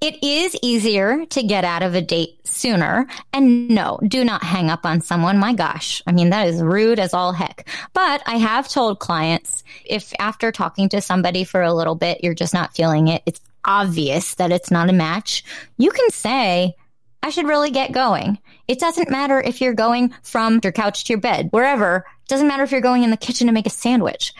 it 0.00 0.20
is 0.20 0.56
easier 0.60 1.24
to 1.26 1.42
get 1.44 1.64
out 1.64 1.84
of 1.84 1.94
a 1.94 2.02
date 2.02 2.36
sooner. 2.44 3.06
And 3.32 3.68
no, 3.68 4.00
do 4.08 4.24
not 4.24 4.42
hang 4.42 4.70
up 4.70 4.84
on 4.84 5.02
someone. 5.02 5.38
My 5.38 5.54
gosh. 5.54 6.02
I 6.04 6.10
mean, 6.10 6.30
that 6.30 6.48
is 6.48 6.60
rude 6.64 6.98
as 6.98 7.14
all 7.14 7.32
heck. 7.32 7.68
But 7.92 8.20
I 8.26 8.38
have 8.38 8.68
told 8.68 8.98
clients 8.98 9.62
if 9.84 10.12
after 10.18 10.50
talking 10.50 10.88
to 10.88 11.00
somebody 11.00 11.44
for 11.44 11.62
a 11.62 11.72
little 11.72 11.94
bit, 11.94 12.24
you're 12.24 12.34
just 12.34 12.54
not 12.54 12.74
feeling 12.74 13.06
it, 13.06 13.22
it's 13.24 13.40
obvious 13.64 14.34
that 14.34 14.50
it's 14.50 14.72
not 14.72 14.90
a 14.90 14.92
match, 14.92 15.44
you 15.76 15.92
can 15.92 16.10
say, 16.10 16.74
I 17.22 17.30
should 17.30 17.46
really 17.46 17.70
get 17.70 17.92
going. 17.92 18.38
It 18.68 18.78
doesn't 18.78 19.10
matter 19.10 19.40
if 19.40 19.60
you're 19.60 19.74
going 19.74 20.14
from 20.22 20.60
your 20.62 20.72
couch 20.72 21.04
to 21.04 21.14
your 21.14 21.20
bed, 21.20 21.48
wherever. 21.50 21.96
It 21.96 22.28
doesn't 22.28 22.46
matter 22.46 22.62
if 22.62 22.70
you're 22.70 22.80
going 22.82 23.02
in 23.02 23.10
the 23.10 23.16
kitchen 23.16 23.46
to 23.46 23.52
make 23.52 23.66
a 23.66 23.70
sandwich. 23.70 24.34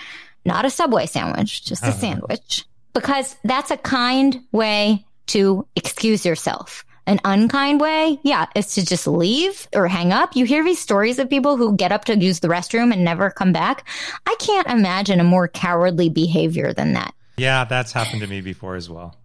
Not 0.45 0.65
a 0.65 0.71
Subway 0.71 1.07
sandwich, 1.07 1.65
just 1.65 1.83
a 1.83 1.89
uh-huh. 1.89 1.99
sandwich. 1.99 2.65
Because 2.93 3.37
that's 3.45 3.71
a 3.71 3.77
kind 3.77 4.43
way 4.53 5.05
to 5.29 5.67
excuse 5.77 6.25
yourself. 6.27 6.85
An 7.07 7.21
unkind 7.25 7.81
way, 7.81 8.19
yeah, 8.23 8.47
is 8.55 8.75
to 8.75 8.85
just 8.85 9.07
leave 9.07 9.67
or 9.75 9.89
hang 9.89 10.13
up. 10.13 10.37
You 10.37 10.45
hear 10.45 10.63
these 10.63 10.79
stories 10.79 11.19
of 11.19 11.31
people 11.31 11.57
who 11.57 11.75
get 11.75 11.91
up 11.91 12.05
to 12.05 12.19
use 12.19 12.41
the 12.41 12.49
restroom 12.49 12.93
and 12.93 13.03
never 13.03 13.31
come 13.31 13.51
back. 13.51 13.89
I 14.27 14.37
can't 14.39 14.67
imagine 14.67 15.19
a 15.19 15.25
more 15.25 15.49
cowardly 15.49 16.11
behavior 16.11 16.75
than 16.75 16.93
that. 16.93 17.15
Yeah, 17.39 17.65
that's 17.65 17.93
happened 17.93 18.21
to 18.21 18.27
me 18.27 18.43
before 18.43 18.75
as 18.75 18.91
well. 18.91 19.17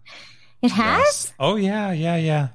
It 0.62 0.70
has? 0.70 1.34
Oh 1.38 1.56
yeah, 1.56 1.92
yeah, 1.92 2.16
yeah. 2.16 2.48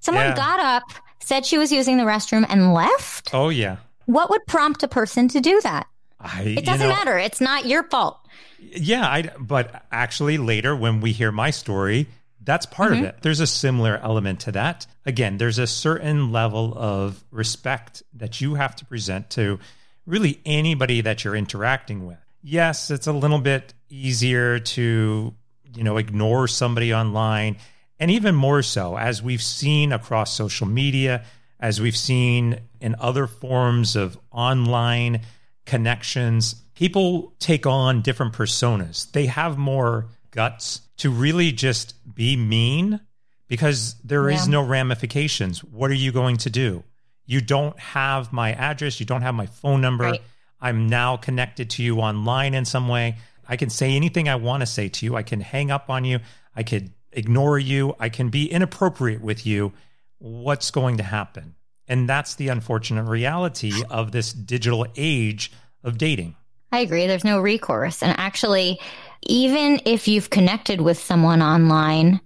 Someone 0.00 0.26
Yeah. 0.26 0.34
got 0.34 0.58
up, 0.58 0.82
said 1.24 1.44
she 1.46 1.58
was 1.58 1.72
using 1.72 1.96
the 1.96 2.04
restroom 2.04 2.46
and 2.48 2.72
left? 2.74 3.32
Oh 3.34 3.48
yeah. 3.48 3.76
What 4.06 4.30
would 4.30 4.46
prompt 4.46 4.82
a 4.82 4.88
person 4.88 5.28
to 5.28 5.40
do 5.40 5.60
that? 5.62 5.86
I, 6.20 6.42
It 6.58 6.64
doesn't 6.64 6.88
matter. 6.88 7.18
It's 7.18 7.40
not 7.40 7.66
your 7.66 7.82
fault. 7.84 8.18
Yeah, 8.60 9.06
I, 9.06 9.30
but 9.38 9.84
actually 9.92 10.38
later 10.38 10.74
when 10.76 11.00
we 11.00 11.12
hear 11.12 11.30
my 11.32 11.50
story, 11.50 12.06
that's 12.42 12.66
part 12.66 12.92
Mm-hmm. 12.92 13.02
of 13.04 13.08
it. 13.10 13.16
There's 13.22 13.40
a 13.40 13.46
similar 13.46 13.98
element 14.02 14.40
to 14.40 14.52
that. 14.52 14.86
Again, 15.06 15.38
there's 15.38 15.58
a 15.58 15.66
certain 15.66 16.32
level 16.32 16.72
of 16.76 17.22
respect 17.30 18.02
that 18.14 18.40
you 18.40 18.54
have 18.54 18.76
to 18.76 18.84
present 18.86 19.30
to 19.30 19.58
really 20.06 20.40
anybody 20.46 21.00
that 21.02 21.24
you're 21.24 21.36
interacting 21.36 22.06
with. 22.06 22.18
Yes, 22.42 22.90
it's 22.90 23.06
a 23.06 23.12
little 23.12 23.38
bit 23.38 23.72
easier 23.88 24.58
to, 24.58 25.34
you 25.74 25.82
know, 25.84 25.96
ignore 25.96 26.46
somebody 26.48 26.92
online 26.92 27.56
and 28.04 28.10
even 28.10 28.34
more 28.34 28.60
so 28.60 28.98
as 28.98 29.22
we've 29.22 29.42
seen 29.42 29.90
across 29.90 30.34
social 30.34 30.66
media, 30.66 31.24
as 31.58 31.80
we've 31.80 31.96
seen 31.96 32.60
in 32.78 32.94
other 32.98 33.26
forms 33.26 33.96
of 33.96 34.18
online 34.30 35.22
connections, 35.64 36.54
people 36.74 37.32
take 37.38 37.64
on 37.66 38.02
different 38.02 38.34
personas. 38.34 39.10
They 39.12 39.24
have 39.24 39.56
more 39.56 40.08
guts 40.32 40.82
to 40.98 41.08
really 41.08 41.50
just 41.50 41.94
be 42.14 42.36
mean 42.36 43.00
because 43.48 43.94
there 44.04 44.28
is 44.28 44.46
Yeah. 44.46 44.52
no 44.52 44.62
ramifications. 44.62 45.64
What 45.64 45.90
are 45.90 45.94
you 45.94 46.12
going 46.12 46.36
to 46.36 46.50
do? 46.50 46.84
You 47.24 47.40
don't 47.40 47.78
have 47.80 48.34
my 48.34 48.52
address, 48.52 49.00
you 49.00 49.06
don't 49.06 49.22
have 49.22 49.34
my 49.34 49.46
phone 49.46 49.80
number. 49.80 50.04
Right. 50.04 50.22
I'm 50.60 50.88
now 50.88 51.16
connected 51.16 51.70
to 51.70 51.82
you 51.82 52.00
online 52.00 52.52
in 52.52 52.66
some 52.66 52.86
way. 52.86 53.16
I 53.48 53.56
can 53.56 53.70
say 53.70 53.96
anything 53.96 54.28
I 54.28 54.34
want 54.36 54.60
to 54.60 54.66
say 54.66 54.90
to 54.90 55.06
you. 55.06 55.16
I 55.16 55.22
can 55.22 55.40
hang 55.40 55.70
up 55.70 55.88
on 55.88 56.04
you. 56.04 56.20
I 56.54 56.64
could 56.64 56.90
ignore 57.14 57.58
you. 57.58 57.94
I 57.98 58.08
can 58.08 58.28
be 58.28 58.50
inappropriate 58.50 59.20
with 59.20 59.46
you. 59.46 59.72
What's 60.18 60.70
going 60.70 60.96
to 60.98 61.02
happen? 61.02 61.54
And 61.86 62.08
that's 62.08 62.34
the 62.34 62.48
unfortunate 62.48 63.04
reality 63.04 63.72
of 63.90 64.12
this 64.12 64.32
digital 64.32 64.86
age 64.96 65.52
of 65.82 65.98
dating. 65.98 66.36
I 66.72 66.80
agree. 66.80 67.06
There's 67.06 67.24
no 67.24 67.40
recourse. 67.40 68.02
And 68.02 68.18
actually, 68.18 68.80
even 69.22 69.80
if 69.84 70.08
you've 70.08 70.30
connected 70.30 70.80
with 70.80 70.98
someone 70.98 71.42
online, 71.42 72.20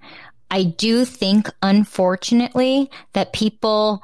I 0.50 0.64
do 0.64 1.04
think, 1.04 1.50
unfortunately, 1.62 2.90
that 3.12 3.32
people 3.32 4.02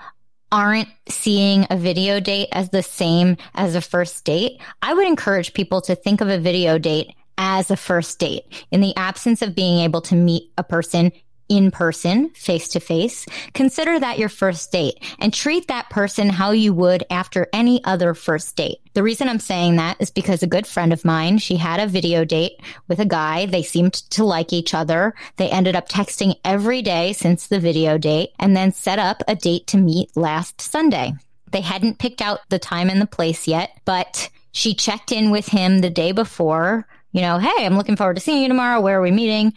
aren't 0.52 0.88
seeing 1.08 1.66
a 1.70 1.76
video 1.76 2.20
date 2.20 2.48
as 2.52 2.70
the 2.70 2.82
same 2.82 3.36
as 3.54 3.74
a 3.74 3.80
first 3.80 4.24
date. 4.24 4.60
I 4.82 4.94
would 4.94 5.06
encourage 5.06 5.54
people 5.54 5.80
to 5.82 5.94
think 5.94 6.20
of 6.20 6.28
a 6.28 6.38
video 6.38 6.78
date 6.78 7.14
as 7.38 7.70
a 7.70 7.76
first 7.76 8.18
date 8.18 8.44
in 8.70 8.80
the 8.80 8.96
absence 8.96 9.42
of 9.42 9.54
being 9.54 9.80
able 9.80 10.00
to 10.02 10.14
meet 10.14 10.52
a 10.58 10.64
person 10.64 11.12
in 11.48 11.70
person, 11.70 12.30
face 12.30 12.68
to 12.68 12.80
face, 12.80 13.26
consider 13.52 13.98
that 13.98 14.18
your 14.18 14.28
first 14.28 14.72
date 14.72 15.02
and 15.18 15.32
treat 15.32 15.68
that 15.68 15.90
person 15.90 16.28
how 16.28 16.52
you 16.52 16.72
would 16.72 17.04
after 17.10 17.48
any 17.52 17.84
other 17.84 18.14
first 18.14 18.56
date. 18.56 18.78
The 18.94 19.02
reason 19.02 19.28
I'm 19.28 19.40
saying 19.40 19.76
that 19.76 19.96
is 20.00 20.10
because 20.10 20.42
a 20.42 20.48
good 20.48 20.66
friend 20.66 20.92
of 20.92 21.04
mine, 21.04 21.38
she 21.38 21.56
had 21.56 21.80
a 21.80 21.86
video 21.86 22.24
date 22.24 22.60
with 22.88 22.98
a 22.98 23.04
guy. 23.04 23.46
They 23.46 23.62
seemed 23.62 23.94
to 24.10 24.24
like 24.24 24.52
each 24.52 24.72
other. 24.72 25.14
They 25.36 25.50
ended 25.50 25.76
up 25.76 25.88
texting 25.88 26.36
every 26.44 26.82
day 26.82 27.12
since 27.12 27.46
the 27.46 27.60
video 27.60 27.98
date 27.98 28.30
and 28.38 28.56
then 28.56 28.72
set 28.72 28.98
up 28.98 29.22
a 29.28 29.34
date 29.34 29.66
to 29.68 29.76
meet 29.76 30.16
last 30.16 30.60
Sunday. 30.60 31.14
They 31.50 31.60
hadn't 31.60 31.98
picked 31.98 32.22
out 32.22 32.40
the 32.48 32.58
time 32.58 32.88
and 32.88 33.00
the 33.00 33.06
place 33.06 33.46
yet, 33.46 33.78
but 33.84 34.30
she 34.52 34.74
checked 34.74 35.12
in 35.12 35.30
with 35.30 35.48
him 35.48 35.80
the 35.80 35.90
day 35.90 36.12
before. 36.12 36.86
You 37.14 37.20
know, 37.20 37.38
hey, 37.38 37.64
I'm 37.64 37.76
looking 37.76 37.94
forward 37.94 38.16
to 38.16 38.20
seeing 38.20 38.42
you 38.42 38.48
tomorrow. 38.48 38.80
Where 38.80 38.98
are 38.98 39.02
we 39.02 39.12
meeting? 39.12 39.54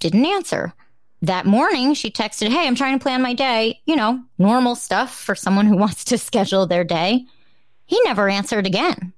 Didn't 0.00 0.26
answer. 0.26 0.74
That 1.22 1.46
morning, 1.46 1.94
she 1.94 2.10
texted, 2.10 2.50
Hey, 2.50 2.66
I'm 2.66 2.74
trying 2.74 2.98
to 2.98 3.02
plan 3.02 3.22
my 3.22 3.32
day. 3.32 3.80
You 3.86 3.96
know, 3.96 4.22
normal 4.38 4.74
stuff 4.74 5.18
for 5.18 5.34
someone 5.34 5.64
who 5.64 5.76
wants 5.78 6.04
to 6.04 6.18
schedule 6.18 6.66
their 6.66 6.84
day. 6.84 7.24
He 7.86 8.00
never 8.04 8.28
answered 8.28 8.66
again. 8.66 9.14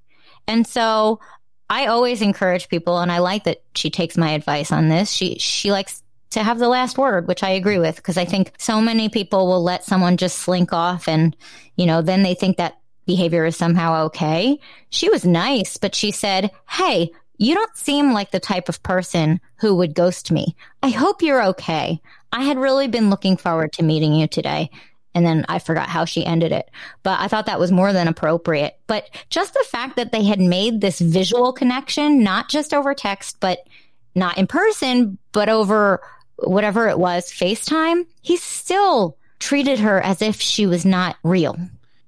And 0.46 0.64
so 0.64 1.20
I 1.68 1.86
always 1.86 2.22
encourage 2.22 2.68
people, 2.68 3.00
and 3.00 3.10
I 3.10 3.18
like 3.18 3.44
that 3.44 3.62
she 3.74 3.90
takes 3.90 4.16
my 4.16 4.30
advice 4.30 4.70
on 4.70 4.88
this. 4.88 5.10
She, 5.10 5.38
she 5.40 5.72
likes 5.72 6.04
to 6.30 6.44
have 6.44 6.60
the 6.60 6.68
last 6.68 6.98
word, 6.98 7.26
which 7.26 7.42
I 7.42 7.50
agree 7.50 7.78
with, 7.78 7.96
because 7.96 8.16
I 8.16 8.24
think 8.24 8.52
so 8.58 8.80
many 8.80 9.08
people 9.08 9.48
will 9.48 9.62
let 9.62 9.84
someone 9.84 10.16
just 10.16 10.38
slink 10.38 10.72
off 10.72 11.08
and, 11.08 11.36
you 11.76 11.86
know, 11.86 12.00
then 12.00 12.22
they 12.22 12.34
think 12.34 12.56
that 12.58 12.78
behavior 13.06 13.44
is 13.44 13.56
somehow 13.56 14.04
okay. 14.04 14.60
She 14.90 15.08
was 15.08 15.24
nice, 15.24 15.76
but 15.76 15.94
she 15.94 16.12
said, 16.12 16.50
Hey, 16.68 17.10
you 17.42 17.54
don't 17.54 17.76
seem 17.76 18.12
like 18.12 18.30
the 18.30 18.40
type 18.40 18.68
of 18.68 18.82
person 18.82 19.40
who 19.56 19.75
would 19.75 19.94
ghost 19.94 20.30
me. 20.30 20.54
I 20.82 20.90
hope 20.90 21.22
you're 21.22 21.44
okay. 21.49 22.00
I 22.30 22.44
had 22.44 22.56
really 22.56 22.87
been 22.87 23.11
looking 23.11 23.37
forward 23.37 23.72
to 23.72 23.82
meeting 23.82 24.14
you 24.14 24.28
today. 24.28 24.70
And 25.14 25.26
then 25.26 25.44
I 25.49 25.58
forgot 25.58 25.88
how 25.88 26.04
she 26.04 26.25
ended 26.25 26.52
it. 26.52 26.70
But 27.02 27.20
I 27.20 27.28
thought 27.28 27.46
that 27.46 27.58
was 27.58 27.72
more 27.72 27.92
than 27.92 28.08
appropriate. 28.08 28.78
But 28.87 29.11
just 29.28 29.54
the 29.54 29.64
fact 29.68 29.96
that 29.96 30.12
they 30.12 30.22
had 30.22 30.40
made 30.40 30.80
this 30.80 31.00
visual 31.00 31.52
connection, 31.52 32.22
not 32.22 32.49
just 32.49 32.72
over 32.72 32.94
text, 32.94 33.38
but 33.40 33.66
not 34.14 34.38
in 34.38 34.46
person, 34.46 35.18
but 35.32 35.49
over 35.49 36.00
whatever 36.37 36.88
it 36.88 36.99
was, 36.99 37.26
FaceTime, 37.26 38.06
he 38.22 38.37
still 38.37 39.18
treated 39.40 39.80
her 39.80 40.00
as 40.00 40.22
if 40.22 40.40
she 40.40 40.66
was 40.66 40.84
not 40.84 41.16
real. 41.25 41.58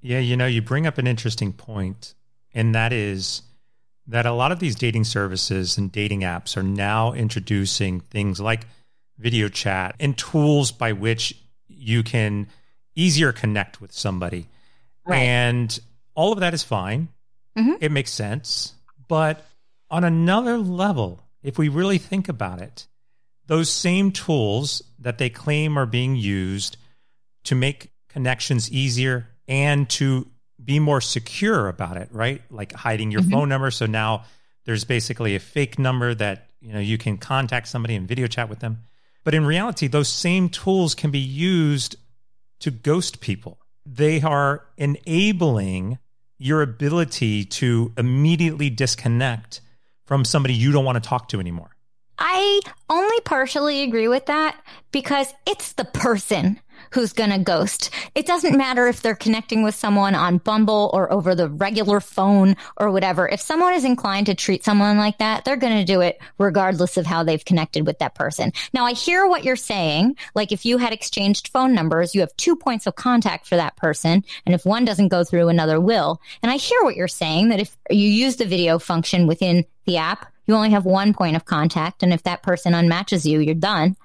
Yeah, 0.01 0.21
you 0.21 0.37
know, 0.37 0.47
you 0.47 0.63
bring 0.63 0.87
up 0.87 0.99
an 0.99 1.07
interesting 1.07 1.53
point, 1.53 2.15
and 2.55 2.75
that 2.75 2.93
is 2.93 3.43
that 4.07 4.27
a 4.27 4.33
lot 4.33 4.53
of 4.53 4.59
these 4.59 4.75
dating 4.75 5.05
services 5.05 5.79
and 5.79 5.91
dating 5.91 6.21
apps 6.21 6.57
are 6.57 6.63
now 6.63 7.13
introducing 7.13 8.01
things 8.01 8.41
like 8.41 8.67
video 9.19 9.49
chat 9.49 9.95
and 9.99 10.17
tools 10.19 10.73
by 10.73 10.93
which 10.93 11.35
you 11.69 12.03
can 12.03 12.47
easier 12.95 13.33
connect 13.33 13.81
with 13.81 13.93
somebody. 13.93 14.47
Right. 15.07 15.19
And 15.19 15.79
all 16.15 16.33
of 16.33 16.41
that 16.41 16.55
is 16.55 16.63
fine. 16.63 17.09
Mm-hmm. 17.57 17.75
It 17.81 17.93
makes 17.93 18.11
sense. 18.11 18.75
But 19.09 19.45
on 19.91 20.05
another 20.05 20.59
level, 20.59 21.21
if 21.43 21.59
we 21.59 21.69
really 21.69 21.99
think 21.99 22.29
about 22.29 22.61
it, 22.61 22.87
those 23.47 23.71
same 23.71 24.11
tools 24.11 24.83
that 24.99 25.19
they 25.19 25.29
claim 25.29 25.79
are 25.79 25.87
being 25.87 26.17
used 26.17 26.77
to 27.45 27.55
make 27.55 27.93
connections 28.09 28.71
easier 28.71 29.29
and 29.47 29.89
to 29.91 30.27
be 30.65 30.79
more 30.79 31.01
secure 31.01 31.69
about 31.69 31.97
it, 31.97 32.09
right? 32.11 32.43
Like 32.51 32.73
hiding 32.73 33.11
your 33.11 33.23
mm-hmm. 33.23 33.31
phone 33.31 33.49
number. 33.49 33.71
So 33.71 33.87
now 33.87 34.25
there's 34.65 34.85
basically 34.85 35.35
a 35.35 35.41
fake 35.41 35.79
number 35.79 36.15
that 36.15 36.49
you 36.61 36.73
know 36.73 36.81
you 36.81 36.99
can 36.99 37.19
contact 37.19 37.69
somebody 37.69 37.95
and 37.95 38.09
video 38.09 38.27
chat 38.27 38.49
with 38.49 38.61
them. 38.61 38.85
But 39.25 39.35
in 39.35 39.47
reality, 39.47 39.87
those 39.87 40.09
same 40.09 40.49
tools 40.49 40.95
can 40.95 41.11
be 41.11 41.19
used 41.19 41.97
to 42.61 42.71
ghost 42.71 43.21
people. 43.21 43.59
They 43.87 44.21
are 44.23 44.65
enabling 44.77 45.99
your 46.39 46.63
ability 46.63 47.45
to 47.45 47.93
immediately 47.97 48.71
disconnect 48.71 49.61
from 50.07 50.25
somebody 50.25 50.55
you 50.55 50.73
don't 50.73 50.85
want 50.85 51.03
to 51.03 51.09
talk 51.09 51.29
to 51.29 51.41
anymore. 51.41 51.71
I 52.19 52.61
only 52.89 53.21
partially 53.21 53.83
agree 53.83 54.09
with 54.09 54.27
that 54.27 54.57
because 54.93 55.35
it's 55.47 55.73
the 55.73 55.85
person 55.85 56.61
who's 56.95 57.13
going 57.13 57.31
to 57.31 57.39
ghost. 57.39 57.91
It 58.15 58.25
doesn't 58.25 58.57
matter 58.57 58.87
if 58.87 59.03
they're 59.03 59.17
connecting 59.17 59.65
with 59.65 59.75
someone 59.75 60.15
on 60.15 60.39
Bumble 60.39 60.91
or 60.95 61.13
over 61.13 61.35
the 61.35 61.49
regular 61.49 61.99
phone 61.99 62.57
or 62.77 62.93
whatever. 62.93 63.29
If 63.29 63.41
someone 63.41 63.75
is 63.75 63.85
inclined 63.85 64.27
to 64.27 64.35
treat 64.35 64.65
someone 64.65 64.97
like 64.97 65.19
that, 65.19 65.45
they're 65.45 65.57
going 65.57 65.77
to 65.77 65.85
do 65.85 66.01
it 66.01 66.21
regardless 66.39 66.97
of 66.97 67.05
how 67.05 67.25
they've 67.25 67.45
connected 67.45 67.85
with 67.85 67.99
that 67.99 68.15
person. 68.15 68.53
Now, 68.73 68.85
I 68.87 68.93
hear 68.93 69.27
what 69.27 69.43
you're 69.43 69.57
saying. 69.57 70.17
Like 70.37 70.53
if 70.53 70.65
you 70.65 70.79
had 70.79 70.93
exchanged 70.93 71.49
phone 71.49 71.75
numbers, 71.75 72.15
you 72.15 72.21
have 72.21 72.37
two 72.37 72.55
points 72.55 72.87
of 72.87 72.95
contact 72.95 73.49
for 73.49 73.57
that 73.57 73.77
person. 73.77 74.23
And 74.47 74.55
if 74.55 74.65
one 74.65 74.85
doesn't 74.85 75.09
go 75.09 75.25
through, 75.25 75.49
another 75.49 75.81
will. 75.81 76.21
And 76.45 76.53
I 76.53 76.57
hear 76.57 76.81
what 76.85 76.95
you're 76.95 77.09
saying 77.09 77.49
that 77.49 77.59
if 77.59 77.77
you 77.91 78.09
use 78.09 78.37
the 78.37 78.47
video 78.47 78.79
function 78.79 79.27
within 79.27 79.65
the 79.85 79.97
app, 79.97 80.33
you 80.47 80.55
only 80.55 80.71
have 80.71 80.85
one 80.85 81.13
point 81.13 81.35
of 81.35 81.45
contact. 81.45 82.05
And 82.05 82.13
if 82.13 82.23
that 82.23 82.43
person 82.43 82.73
unmatches 82.73 83.27
you, 83.27 83.41
you're 83.41 83.55
done. 83.55 83.97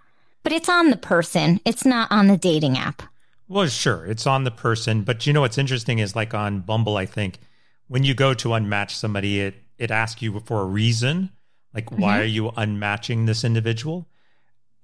But 0.43 0.53
it's 0.53 0.69
on 0.69 0.89
the 0.89 0.97
person. 0.97 1.59
It's 1.65 1.85
not 1.85 2.11
on 2.11 2.27
the 2.27 2.37
dating 2.37 2.77
app. 2.77 3.03
Well, 3.47 3.67
sure, 3.67 4.05
it's 4.05 4.27
on 4.27 4.43
the 4.43 4.51
person. 4.51 5.03
But 5.03 5.25
you 5.25 5.33
know 5.33 5.41
what's 5.41 5.57
interesting 5.57 5.99
is 5.99 6.15
like 6.15 6.33
on 6.33 6.61
Bumble, 6.61 6.97
I 6.97 7.05
think 7.05 7.39
when 7.87 8.03
you 8.03 8.13
go 8.13 8.33
to 8.35 8.49
unmatch 8.49 8.91
somebody, 8.91 9.41
it 9.41 9.55
it 9.77 9.91
asks 9.91 10.21
you 10.21 10.39
for 10.41 10.61
a 10.61 10.65
reason, 10.65 11.31
like 11.73 11.85
mm-hmm. 11.85 12.01
why 12.01 12.19
are 12.19 12.25
you 12.25 12.51
unmatching 12.51 13.25
this 13.25 13.43
individual? 13.43 14.07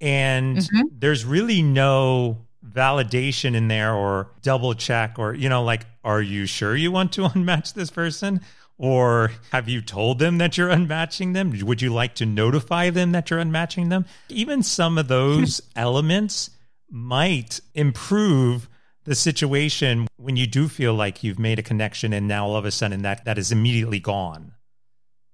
And 0.01 0.57
mm-hmm. 0.57 0.87
there's 0.91 1.23
really 1.23 1.61
no 1.61 2.45
validation 2.67 3.55
in 3.55 3.67
there 3.67 3.93
or 3.93 4.31
double 4.41 4.73
check 4.73 5.19
or 5.19 5.35
you 5.35 5.47
know 5.47 5.63
like 5.63 5.85
are 6.03 6.21
you 6.21 6.47
sure 6.47 6.75
you 6.75 6.91
want 6.91 7.13
to 7.13 7.21
unmatch 7.29 7.73
this 7.73 7.91
person 7.91 8.41
or 8.77 9.31
have 9.51 9.69
you 9.69 9.81
told 9.81 10.19
them 10.19 10.37
that 10.39 10.57
you're 10.57 10.69
unmatching 10.69 11.33
them? 11.33 11.53
Would 11.63 11.81
you 11.81 11.93
like 11.93 12.15
to 12.15 12.25
notify 12.25 12.89
them 12.89 13.11
that 13.13 13.29
you're 13.29 13.39
unmatching 13.39 13.89
them? 13.89 14.05
Even 14.29 14.63
some 14.63 14.97
of 14.97 15.07
those 15.07 15.61
elements 15.75 16.49
might 16.89 17.61
improve 17.73 18.69
the 19.05 19.15
situation 19.15 20.07
when 20.17 20.35
you 20.35 20.47
do 20.47 20.67
feel 20.67 20.93
like 20.93 21.23
you've 21.23 21.39
made 21.39 21.59
a 21.59 21.63
connection 21.63 22.11
and 22.11 22.27
now 22.27 22.45
all 22.45 22.55
of 22.55 22.65
a 22.65 22.71
sudden 22.71 23.03
that, 23.03 23.23
that 23.25 23.37
is 23.37 23.51
immediately 23.51 23.99
gone. 23.99 24.51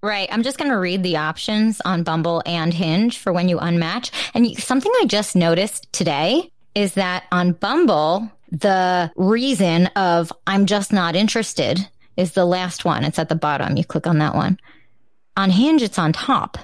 Right. 0.02 0.28
I'm 0.32 0.42
just 0.42 0.58
going 0.58 0.70
to 0.70 0.76
read 0.76 1.02
the 1.02 1.16
options 1.16 1.80
on 1.84 2.02
Bumble 2.02 2.42
and 2.44 2.74
Hinge 2.74 3.18
for 3.18 3.32
when 3.32 3.48
you 3.48 3.58
unmatch. 3.58 4.10
And 4.34 4.56
something 4.58 4.92
I 5.00 5.06
just 5.06 5.36
noticed 5.36 5.92
today 5.92 6.50
is 6.74 6.94
that 6.94 7.24
on 7.30 7.52
Bumble, 7.52 8.30
the 8.50 9.12
reason 9.16 9.86
of 9.88 10.32
I'm 10.46 10.66
just 10.66 10.92
not 10.92 11.14
interested 11.14 11.88
is 12.16 12.32
the 12.32 12.44
last 12.44 12.84
one. 12.84 13.04
It's 13.04 13.18
at 13.18 13.28
the 13.28 13.34
bottom. 13.34 13.76
You 13.76 13.84
click 13.84 14.06
on 14.06 14.18
that 14.18 14.34
one. 14.34 14.58
On 15.36 15.50
Hinge, 15.50 15.82
it's 15.82 15.98
on 15.98 16.12
top. 16.12 16.58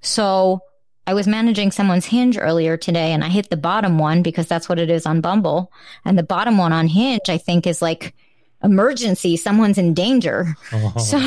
So 0.00 0.60
I 1.06 1.14
was 1.14 1.26
managing 1.26 1.70
someone's 1.70 2.06
Hinge 2.06 2.38
earlier 2.38 2.76
today 2.76 3.12
and 3.12 3.24
I 3.24 3.28
hit 3.28 3.50
the 3.50 3.56
bottom 3.56 3.98
one 3.98 4.22
because 4.22 4.46
that's 4.46 4.68
what 4.68 4.78
it 4.78 4.90
is 4.90 5.06
on 5.06 5.20
Bumble. 5.20 5.72
And 6.04 6.18
the 6.18 6.22
bottom 6.22 6.58
one 6.58 6.72
on 6.72 6.86
Hinge, 6.86 7.28
I 7.28 7.38
think 7.38 7.66
is 7.66 7.82
like 7.82 8.14
emergency. 8.62 9.36
Someone's 9.36 9.78
in 9.78 9.94
danger. 9.94 10.54
Oh. 10.72 10.92
So 10.98 11.18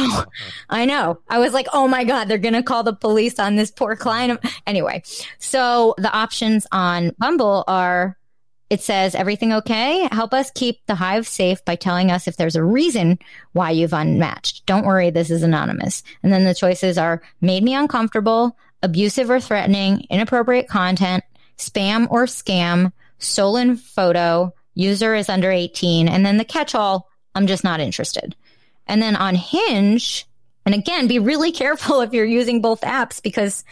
I 0.69 0.85
know 0.85 1.19
I 1.29 1.39
was 1.39 1.53
like, 1.53 1.67
Oh 1.73 1.87
my 1.87 2.03
God, 2.03 2.25
they're 2.25 2.37
going 2.37 2.53
to 2.53 2.63
call 2.63 2.83
the 2.83 2.93
police 2.93 3.39
on 3.39 3.55
this 3.55 3.71
poor 3.71 3.95
client. 3.95 4.39
Anyway, 4.67 5.03
so 5.39 5.95
the 5.97 6.11
options 6.11 6.67
on 6.71 7.11
Bumble 7.17 7.63
are 7.67 8.17
it 8.73 8.81
says, 8.81 9.13
everything 9.13 9.53
okay? 9.53 10.07
Help 10.11 10.33
us 10.33 10.49
keep 10.49 10.83
the 10.87 10.95
hive 10.95 11.27
safe 11.27 11.63
by 11.63 11.75
telling 11.75 12.09
us 12.09 12.27
if 12.27 12.37
there's 12.37 12.55
a 12.55 12.63
reason 12.63 13.19
why 13.51 13.69
you've 13.69 13.93
unmatched. 13.93 14.65
Don't 14.65 14.87
worry, 14.87 15.11
this 15.11 15.29
is 15.29 15.43
anonymous. 15.43 16.01
And 16.23 16.33
then 16.33 16.43
the 16.43 16.55
choices 16.55 16.97
are 16.97 17.21
made 17.39 17.63
me 17.63 17.75
uncomfortable, 17.75 18.57
abusive 18.81 19.29
or 19.29 19.39
threatening, 19.39 20.07
inappropriate 20.09 20.67
content, 20.67 21.23
spam 21.55 22.07
or 22.09 22.25
scam, 22.25 22.91
stolen 23.19 23.77
photo, 23.77 24.51
user 24.73 25.13
is 25.13 25.29
under 25.29 25.51
18, 25.51 26.07
and 26.07 26.25
then 26.25 26.37
the 26.37 26.43
catch 26.43 26.73
all, 26.73 27.11
I'm 27.35 27.45
just 27.45 27.63
not 27.63 27.79
interested. 27.79 28.35
And 28.87 29.03
then 29.03 29.15
on 29.15 29.35
Hinge, 29.35 30.25
and 30.65 30.73
again, 30.73 31.05
be 31.05 31.19
really 31.19 31.51
careful 31.63 32.01
if 32.01 32.11
you're 32.11 32.25
using 32.25 32.59
both 32.59 32.81
apps 32.81 33.21
because 33.21 33.63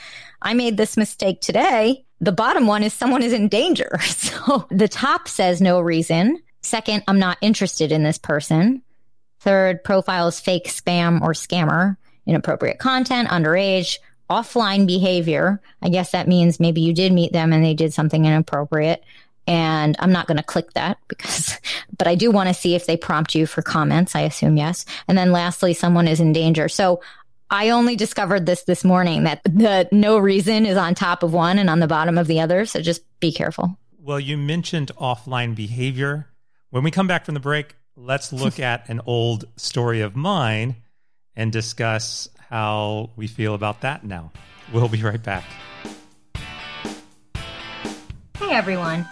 I 0.44 0.54
made 0.54 0.78
this 0.78 0.96
mistake 0.96 1.42
today. 1.42 2.06
The 2.22 2.32
bottom 2.32 2.68
one 2.68 2.84
is 2.84 2.94
someone 2.94 3.24
is 3.24 3.34
in 3.34 3.48
danger. 3.48 4.00
So 4.32 4.66
the 4.72 4.88
top 4.88 5.28
says 5.28 5.62
no 5.62 5.82
reason. 5.82 6.42
Second, 6.62 7.04
I'm 7.08 7.20
not 7.20 7.38
interested 7.42 7.92
in 7.92 8.04
this 8.04 8.18
person. 8.18 8.82
Third, 9.40 9.84
profile 9.84 10.28
is 10.28 10.40
fake 10.40 10.68
spam 10.68 11.22
or 11.22 11.34
scammer, 11.34 11.98
inappropriate 12.26 12.80
content, 12.80 13.28
underage, 13.30 13.98
offline 14.30 14.88
behavior. 14.88 15.62
I 15.82 15.90
guess 15.90 16.12
that 16.12 16.28
means 16.28 16.60
maybe 16.60 16.82
you 16.82 16.94
did 16.94 17.12
meet 17.12 17.34
them 17.34 17.52
and 17.52 17.64
they 17.64 17.74
did 17.74 17.94
something 17.94 18.26
inappropriate. 18.26 19.04
And 19.48 19.96
I'm 20.00 20.12
not 20.12 20.28
going 20.28 20.38
to 20.38 20.44
click 20.44 20.74
that 20.74 20.98
because, 21.08 21.60
but 21.98 22.08
I 22.08 22.16
do 22.16 22.32
want 22.32 22.48
to 22.48 22.54
see 22.54 22.76
if 22.76 22.86
they 22.86 22.98
prompt 22.98 23.36
you 23.36 23.46
for 23.46 23.62
comments. 23.62 24.16
I 24.16 24.22
assume 24.22 24.58
yes. 24.58 24.86
And 25.08 25.18
then 25.18 25.32
lastly, 25.32 25.74
someone 25.74 26.08
is 26.08 26.20
in 26.20 26.34
danger. 26.34 26.70
So 26.70 27.02
I 27.54 27.72
only 27.72 27.98
discovered 27.98 28.46
this 28.46 28.64
this 28.64 28.86
morning 28.86 29.24
that 29.24 29.44
the 29.44 29.90
no 29.92 30.18
reason 30.18 30.66
is 30.66 30.78
on 30.78 30.96
top 30.96 31.22
of 31.22 31.34
one 31.34 31.60
and 31.60 31.70
on 31.70 31.82
the 31.82 31.88
bottom 31.88 32.18
of 32.18 32.28
the 32.28 32.40
other. 32.40 32.66
So 32.66 32.82
just 32.82 33.04
be 33.20 33.34
careful. 33.34 33.78
Well, 34.00 34.22
you 34.22 34.38
mentioned 34.38 34.90
offline 34.98 35.54
behavior. 35.54 36.28
When 36.70 36.82
we 36.84 36.92
come 36.92 37.08
back 37.08 37.26
from 37.26 37.34
the 37.34 37.42
break, 37.42 37.76
let's 37.98 38.32
look 38.32 38.58
at 38.62 38.88
an 38.88 39.02
old 39.06 39.44
story 39.58 40.00
of 40.00 40.16
mine 40.16 40.78
and 41.36 41.52
discuss 41.52 42.30
how 42.50 43.12
we 43.18 43.28
feel 43.28 43.54
about 43.54 43.82
that 43.82 44.06
now. 44.06 44.32
We'll 44.72 44.88
be 44.88 45.04
right 45.04 45.22
back. 45.22 45.44
Hey 48.38 48.52
everyone. 48.52 49.06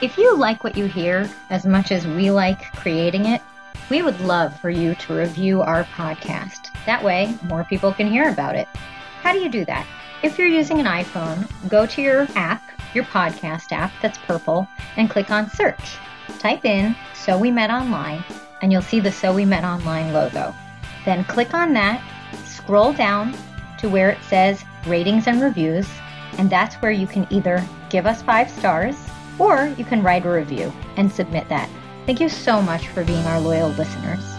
If 0.00 0.16
you 0.16 0.36
like 0.36 0.62
what 0.62 0.76
you 0.76 0.86
hear 0.86 1.28
as 1.50 1.66
much 1.66 1.90
as 1.90 2.06
we 2.06 2.30
like 2.30 2.60
creating 2.76 3.26
it, 3.26 3.42
we 3.90 4.00
would 4.02 4.20
love 4.20 4.58
for 4.60 4.70
you 4.70 4.94
to 4.94 5.14
review 5.14 5.60
our 5.62 5.82
podcast. 5.84 6.59
That 6.90 7.04
way, 7.04 7.38
more 7.44 7.62
people 7.62 7.92
can 7.92 8.08
hear 8.08 8.30
about 8.30 8.56
it. 8.56 8.66
How 9.22 9.32
do 9.32 9.38
you 9.38 9.48
do 9.48 9.64
that? 9.66 9.86
If 10.24 10.36
you're 10.36 10.48
using 10.48 10.80
an 10.80 10.86
iPhone, 10.86 11.48
go 11.68 11.86
to 11.86 12.02
your 12.02 12.26
app, 12.34 12.68
your 12.94 13.04
podcast 13.04 13.70
app 13.70 13.92
that's 14.02 14.18
purple, 14.18 14.66
and 14.96 15.08
click 15.08 15.30
on 15.30 15.48
search. 15.48 15.98
Type 16.40 16.64
in 16.64 16.96
So 17.14 17.38
We 17.38 17.52
Met 17.52 17.70
Online, 17.70 18.24
and 18.60 18.72
you'll 18.72 18.82
see 18.82 18.98
the 18.98 19.12
So 19.12 19.32
We 19.32 19.44
Met 19.44 19.62
Online 19.62 20.12
logo. 20.12 20.52
Then 21.04 21.22
click 21.26 21.54
on 21.54 21.72
that 21.74 22.02
scroll 22.44 22.92
down 22.92 23.36
to 23.78 23.88
where 23.88 24.10
it 24.10 24.18
says 24.24 24.64
ratings 24.84 25.28
and 25.28 25.40
reviews, 25.40 25.88
and 26.38 26.50
that's 26.50 26.74
where 26.82 26.90
you 26.90 27.06
can 27.06 27.24
either 27.30 27.64
give 27.88 28.04
us 28.04 28.20
five 28.20 28.50
stars 28.50 28.96
or 29.38 29.72
you 29.78 29.84
can 29.84 30.02
write 30.02 30.26
a 30.26 30.28
review 30.28 30.72
and 30.96 31.12
submit 31.12 31.48
that. 31.50 31.70
Thank 32.06 32.18
you 32.18 32.28
so 32.28 32.60
much 32.60 32.88
for 32.88 33.04
being 33.04 33.24
our 33.26 33.38
loyal 33.38 33.68
listeners. 33.68 34.29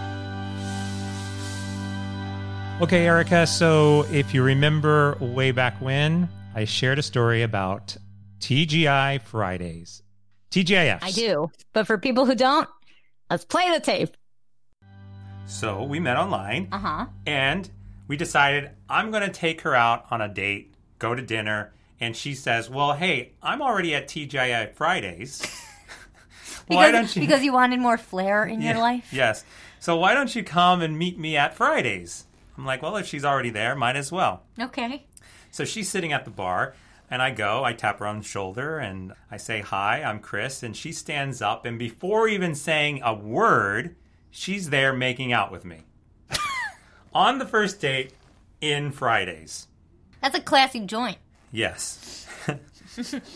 Okay, 2.82 3.06
Erica. 3.06 3.46
So, 3.46 4.04
if 4.10 4.34
you 4.34 4.42
remember 4.42 5.16
way 5.20 5.52
back 5.52 5.80
when, 5.80 6.28
I 6.52 6.64
shared 6.64 6.98
a 6.98 7.02
story 7.02 7.42
about 7.42 7.96
TGI 8.40 9.22
Fridays. 9.22 10.02
TGIF. 10.50 10.98
I 11.00 11.12
do. 11.12 11.52
But 11.72 11.86
for 11.86 11.96
people 11.96 12.26
who 12.26 12.34
don't, 12.34 12.68
let's 13.30 13.44
play 13.44 13.70
the 13.72 13.78
tape. 13.78 14.16
So 15.46 15.84
we 15.84 16.00
met 16.00 16.16
online. 16.16 16.70
Uh 16.72 16.78
huh. 16.78 17.06
And 17.24 17.70
we 18.08 18.16
decided 18.16 18.72
I'm 18.88 19.12
going 19.12 19.22
to 19.22 19.30
take 19.30 19.60
her 19.60 19.76
out 19.76 20.06
on 20.10 20.20
a 20.20 20.28
date, 20.28 20.74
go 20.98 21.14
to 21.14 21.22
dinner, 21.22 21.72
and 22.00 22.16
she 22.16 22.34
says, 22.34 22.68
"Well, 22.68 22.94
hey, 22.94 23.30
I'm 23.40 23.62
already 23.62 23.94
at 23.94 24.08
TGI 24.08 24.74
Fridays. 24.74 25.40
why 26.66 26.88
because, 26.88 26.92
don't 26.92 27.16
you?" 27.16 27.28
Because 27.28 27.44
you 27.44 27.52
wanted 27.52 27.78
more 27.78 27.96
flair 27.96 28.44
in 28.44 28.60
yeah, 28.60 28.72
your 28.72 28.80
life. 28.80 29.12
Yes. 29.12 29.44
So 29.78 29.96
why 29.98 30.14
don't 30.14 30.34
you 30.34 30.42
come 30.42 30.82
and 30.82 30.98
meet 30.98 31.16
me 31.16 31.36
at 31.36 31.54
Fridays? 31.54 32.24
I'm 32.56 32.66
like, 32.66 32.82
well, 32.82 32.96
if 32.96 33.06
she's 33.06 33.24
already 33.24 33.50
there, 33.50 33.74
might 33.74 33.96
as 33.96 34.12
well. 34.12 34.42
Okay. 34.60 35.06
So 35.50 35.64
she's 35.64 35.88
sitting 35.88 36.12
at 36.12 36.24
the 36.24 36.30
bar, 36.30 36.74
and 37.10 37.20
I 37.22 37.30
go, 37.30 37.64
I 37.64 37.72
tap 37.72 37.98
her 37.98 38.06
on 38.06 38.18
the 38.18 38.24
shoulder, 38.24 38.78
and 38.78 39.12
I 39.30 39.36
say, 39.36 39.60
Hi, 39.60 40.02
I'm 40.02 40.18
Chris. 40.18 40.62
And 40.62 40.76
she 40.76 40.92
stands 40.92 41.42
up, 41.42 41.64
and 41.64 41.78
before 41.78 42.28
even 42.28 42.54
saying 42.54 43.00
a 43.04 43.14
word, 43.14 43.96
she's 44.30 44.70
there 44.70 44.92
making 44.92 45.32
out 45.32 45.52
with 45.52 45.64
me 45.64 45.82
on 47.14 47.38
the 47.38 47.46
first 47.46 47.80
date 47.80 48.12
in 48.60 48.90
Fridays. 48.92 49.68
That's 50.20 50.36
a 50.36 50.40
classy 50.40 50.80
joint. 50.80 51.18
Yes. 51.50 52.26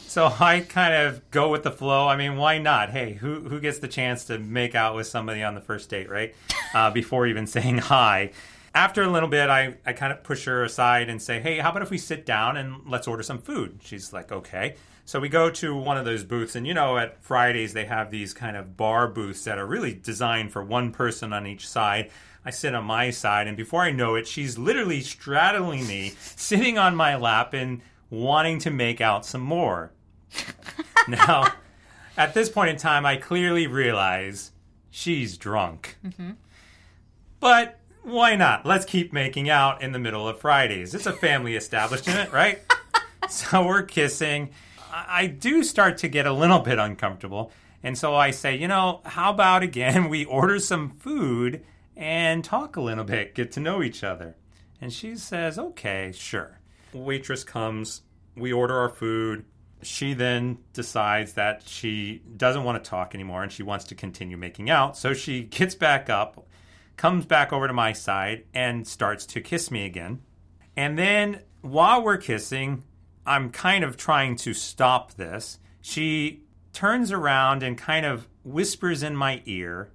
so 0.07 0.33
I 0.39 0.61
kind 0.61 0.95
of 0.95 1.31
go 1.31 1.51
with 1.51 1.63
the 1.63 1.71
flow. 1.71 2.09
I 2.09 2.17
mean, 2.17 2.37
why 2.37 2.59
not? 2.59 2.91
Hey, 2.91 3.15
who 3.15 3.41
who 3.41 3.61
gets 3.61 3.79
the 3.79 3.89
chance 3.89 4.25
to 4.25 4.39
make 4.39 4.75
out 4.75 4.95
with 4.95 5.07
somebody 5.07 5.43
on 5.43 5.55
the 5.55 5.61
first 5.61 5.91
date, 5.91 6.11
right? 6.11 6.35
Uh, 6.75 6.91
before 6.91 7.27
even 7.27 7.47
saying 7.47 7.79
hi. 7.79 8.33
After 8.77 9.03
a 9.03 9.09
little 9.09 9.31
bit, 9.31 9.49
I, 9.49 9.77
I 9.87 9.95
kind 9.95 10.13
of 10.13 10.23
push 10.23 10.45
her 10.45 10.63
aside 10.63 11.09
and 11.09 11.23
say, 11.23 11.41
hey, 11.41 11.61
how 11.61 11.71
about 11.71 11.81
if 11.81 11.89
we 11.89 11.97
sit 11.97 12.27
down 12.27 12.59
and 12.59 12.83
let's 12.87 13.09
order 13.09 13.23
some 13.23 13.39
food? 13.39 13.79
She's 13.83 14.13
like, 14.13 14.31
okay. 14.31 14.75
So 15.07 15.19
we 15.19 15.31
go 15.31 15.49
to 15.49 15.75
one 15.75 15.97
of 15.97 16.05
those 16.05 16.25
booths, 16.25 16.55
and 16.57 16.67
you 16.67 16.75
know, 16.75 16.99
at 16.99 17.25
Fridays, 17.25 17.73
they 17.73 17.87
have 17.87 18.11
these 18.11 18.35
kind 18.35 18.55
of 18.55 18.77
bar 18.77 19.09
booths 19.09 19.45
that 19.45 19.57
are 19.57 19.65
really 19.65 19.95
designed 19.95 20.53
for 20.53 20.63
one 20.63 20.93
person 20.93 21.33
on 21.33 21.47
each 21.47 21.67
side. 21.67 22.11
I 22.45 22.51
sit 22.51 22.75
on 22.75 22.85
my 22.85 23.09
side, 23.09 23.47
and 23.47 23.57
before 23.57 23.81
I 23.81 23.93
know 23.93 24.15
it, 24.15 24.29
she's 24.29 24.59
literally 24.59 25.01
straddling 25.01 25.87
me, 25.87 26.13
sitting 26.21 26.77
on 26.77 26.95
my 26.95 27.17
lap, 27.17 27.55
and 27.55 27.81
wanting 28.11 28.59
to 28.59 28.71
make 28.71 29.01
out 29.01 29.25
some 29.25 29.41
more. 29.41 29.91
now, 31.09 31.51
at 32.19 32.35
this 32.35 32.51
point 32.51 32.69
in 32.69 32.77
time, 32.77 33.07
I 33.07 33.17
clearly 33.17 33.67
realize 33.67 34.51
she's 34.91 35.39
drunk. 35.39 35.97
Mm-hmm. 36.05 36.33
But 37.41 37.81
why 38.07 38.37
not? 38.37 38.65
Let's 38.65 38.85
keep 38.85 39.13
making 39.13 39.51
out 39.51 39.83
in 39.83 39.91
the 39.91 39.99
middle 39.99 40.29
of 40.29 40.39
Fridays. 40.39 40.95
It's 40.95 41.07
a 41.07 41.13
family 41.13 41.57
establishment, 41.57 42.33
right? 42.33 42.61
so 43.29 43.67
we're 43.67 43.83
kissing. 43.83 44.51
I 44.93 45.27
do 45.27 45.65
start 45.65 45.99
to 45.99 46.09
get 46.09 46.25
a 46.25 46.33
little 46.33 46.61
bit 46.61 46.79
uncomfortable. 46.79 47.51
And 47.83 47.99
so 47.99 48.15
I 48.15 48.31
say, 48.31 48.57
you 48.57 48.69
know, 48.69 49.01
how 49.05 49.31
about 49.31 49.63
again 49.63 50.09
we 50.09 50.25
order 50.25 50.59
some 50.61 50.91
food 50.91 51.65
and 51.97 52.45
talk 52.45 52.77
a 52.77 52.81
little 52.81 53.05
bit, 53.05 53.35
get 53.35 53.51
to 53.53 53.61
know 53.61 53.83
each 53.83 54.05
other. 54.05 54.37
And 54.81 54.93
she 54.93 55.17
says, 55.17 55.59
okay, 55.59 56.13
sure. 56.15 56.61
Waitress 56.93 57.45
comes, 57.45 58.03
we 58.37 58.53
order 58.53 58.79
our 58.79 58.89
food. 58.89 59.45
She 59.83 60.15
then 60.15 60.59
decides 60.73 61.33
that 61.35 61.63
she 61.67 62.23
doesn't 62.37 62.65
want 62.65 62.83
to 62.83 62.89
talk 62.89 63.15
anymore 63.15 63.43
and 63.43 63.51
she 63.51 63.63
wants 63.63 63.85
to 63.87 63.95
continue 63.95 64.37
making 64.37 64.71
out. 64.71 64.97
So 64.97 65.13
she 65.13 65.43
gets 65.43 65.75
back 65.75 66.09
up, 66.09 66.47
comes 66.97 67.27
back 67.27 67.53
over 67.53 67.67
to 67.67 67.73
my 67.73 67.93
side, 67.93 68.45
and 68.55 68.87
starts 68.87 69.27
to 69.27 69.41
kiss 69.41 69.71
me 69.71 69.85
again. 69.85 70.21
And 70.77 70.99
then 70.99 71.41
while 71.63 72.03
we're 72.03 72.17
kissing, 72.17 72.85
I'm 73.27 73.51
kind 73.51 73.85
of 73.85 73.97
trying 73.97 74.37
to 74.37 74.55
stop 74.55 75.15
this. 75.15 75.59
She 75.81 76.45
turns 76.73 77.13
around 77.13 77.63
and 77.63 77.77
kind 77.77 78.07
of 78.07 78.29
whispers 78.45 79.03
in 79.03 79.17
my 79.17 79.43
ear 79.47 79.91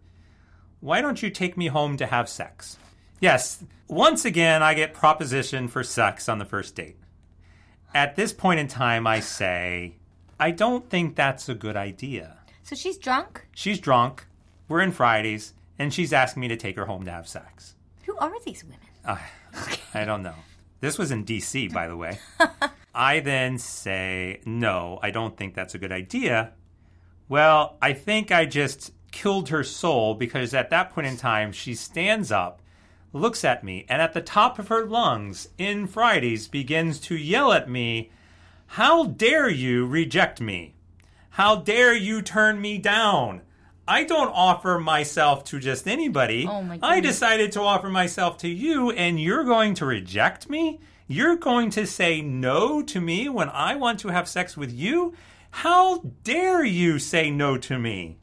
why 0.81 0.99
don't 0.99 1.21
you 1.21 1.29
take 1.29 1.55
me 1.55 1.67
home 1.67 1.95
to 1.97 2.07
have 2.07 2.27
sex? 2.27 2.77
Yes, 3.19 3.63
once 3.87 4.25
again, 4.25 4.63
I 4.63 4.73
get 4.73 4.95
proposition 4.95 5.67
for 5.67 5.83
sex 5.83 6.27
on 6.27 6.39
the 6.39 6.45
first 6.45 6.75
date. 6.75 6.97
At 7.93 8.15
this 8.15 8.33
point 8.33 8.59
in 8.59 8.67
time, 8.67 9.05
I 9.05 9.19
say, 9.19 9.97
I 10.39 10.49
don't 10.49 10.89
think 10.89 11.15
that's 11.15 11.47
a 11.47 11.53
good 11.53 11.77
idea. 11.77 12.39
So 12.63 12.75
she's 12.75 12.97
drunk? 12.97 13.45
She's 13.53 13.79
drunk. 13.79 14.25
We're 14.67 14.81
in 14.81 14.91
Fridays, 14.91 15.53
and 15.81 15.91
she's 15.91 16.13
asking 16.13 16.41
me 16.41 16.47
to 16.47 16.55
take 16.55 16.75
her 16.75 16.85
home 16.85 17.05
to 17.05 17.11
have 17.11 17.27
sex. 17.27 17.73
Who 18.05 18.15
are 18.17 18.31
these 18.45 18.63
women? 18.63 18.79
Uh, 19.03 19.17
I 19.95 20.05
don't 20.05 20.21
know. 20.21 20.35
This 20.79 20.99
was 20.99 21.09
in 21.09 21.25
DC, 21.25 21.73
by 21.73 21.87
the 21.87 21.97
way. 21.97 22.19
I 22.95 23.19
then 23.19 23.57
say, 23.57 24.41
No, 24.45 24.99
I 25.01 25.09
don't 25.09 25.35
think 25.35 25.55
that's 25.55 25.73
a 25.73 25.79
good 25.79 25.91
idea. 25.91 26.51
Well, 27.27 27.77
I 27.81 27.93
think 27.93 28.31
I 28.31 28.45
just 28.45 28.91
killed 29.11 29.49
her 29.49 29.63
soul 29.63 30.13
because 30.13 30.53
at 30.53 30.69
that 30.69 30.91
point 30.91 31.07
in 31.07 31.17
time, 31.17 31.51
she 31.51 31.73
stands 31.73 32.31
up, 32.31 32.61
looks 33.11 33.43
at 33.43 33.63
me, 33.63 33.85
and 33.89 34.03
at 34.03 34.13
the 34.13 34.21
top 34.21 34.59
of 34.59 34.67
her 34.67 34.85
lungs, 34.85 35.49
in 35.57 35.87
Fridays, 35.87 36.47
begins 36.47 36.99
to 36.99 37.15
yell 37.15 37.53
at 37.53 37.69
me, 37.69 38.11
How 38.67 39.05
dare 39.05 39.49
you 39.49 39.87
reject 39.87 40.39
me? 40.41 40.75
How 41.31 41.55
dare 41.55 41.95
you 41.95 42.21
turn 42.21 42.61
me 42.61 42.77
down? 42.77 43.41
I 43.91 44.05
don't 44.05 44.29
offer 44.29 44.79
myself 44.79 45.43
to 45.45 45.59
just 45.59 45.85
anybody. 45.85 46.47
Oh 46.49 46.61
my 46.61 46.79
I 46.81 47.01
decided 47.01 47.51
to 47.51 47.61
offer 47.61 47.89
myself 47.89 48.37
to 48.37 48.47
you, 48.47 48.91
and 48.91 49.19
you're 49.19 49.43
going 49.43 49.73
to 49.75 49.85
reject 49.85 50.49
me? 50.49 50.79
You're 51.07 51.35
going 51.35 51.71
to 51.71 51.85
say 51.85 52.21
no 52.21 52.81
to 52.83 53.01
me 53.01 53.27
when 53.27 53.49
I 53.49 53.75
want 53.75 53.99
to 53.99 54.07
have 54.07 54.29
sex 54.29 54.55
with 54.55 54.71
you? 54.71 55.13
How 55.49 55.99
dare 56.23 56.63
you 56.63 56.99
say 56.99 57.31
no 57.31 57.57
to 57.57 57.77
me? 57.77 58.17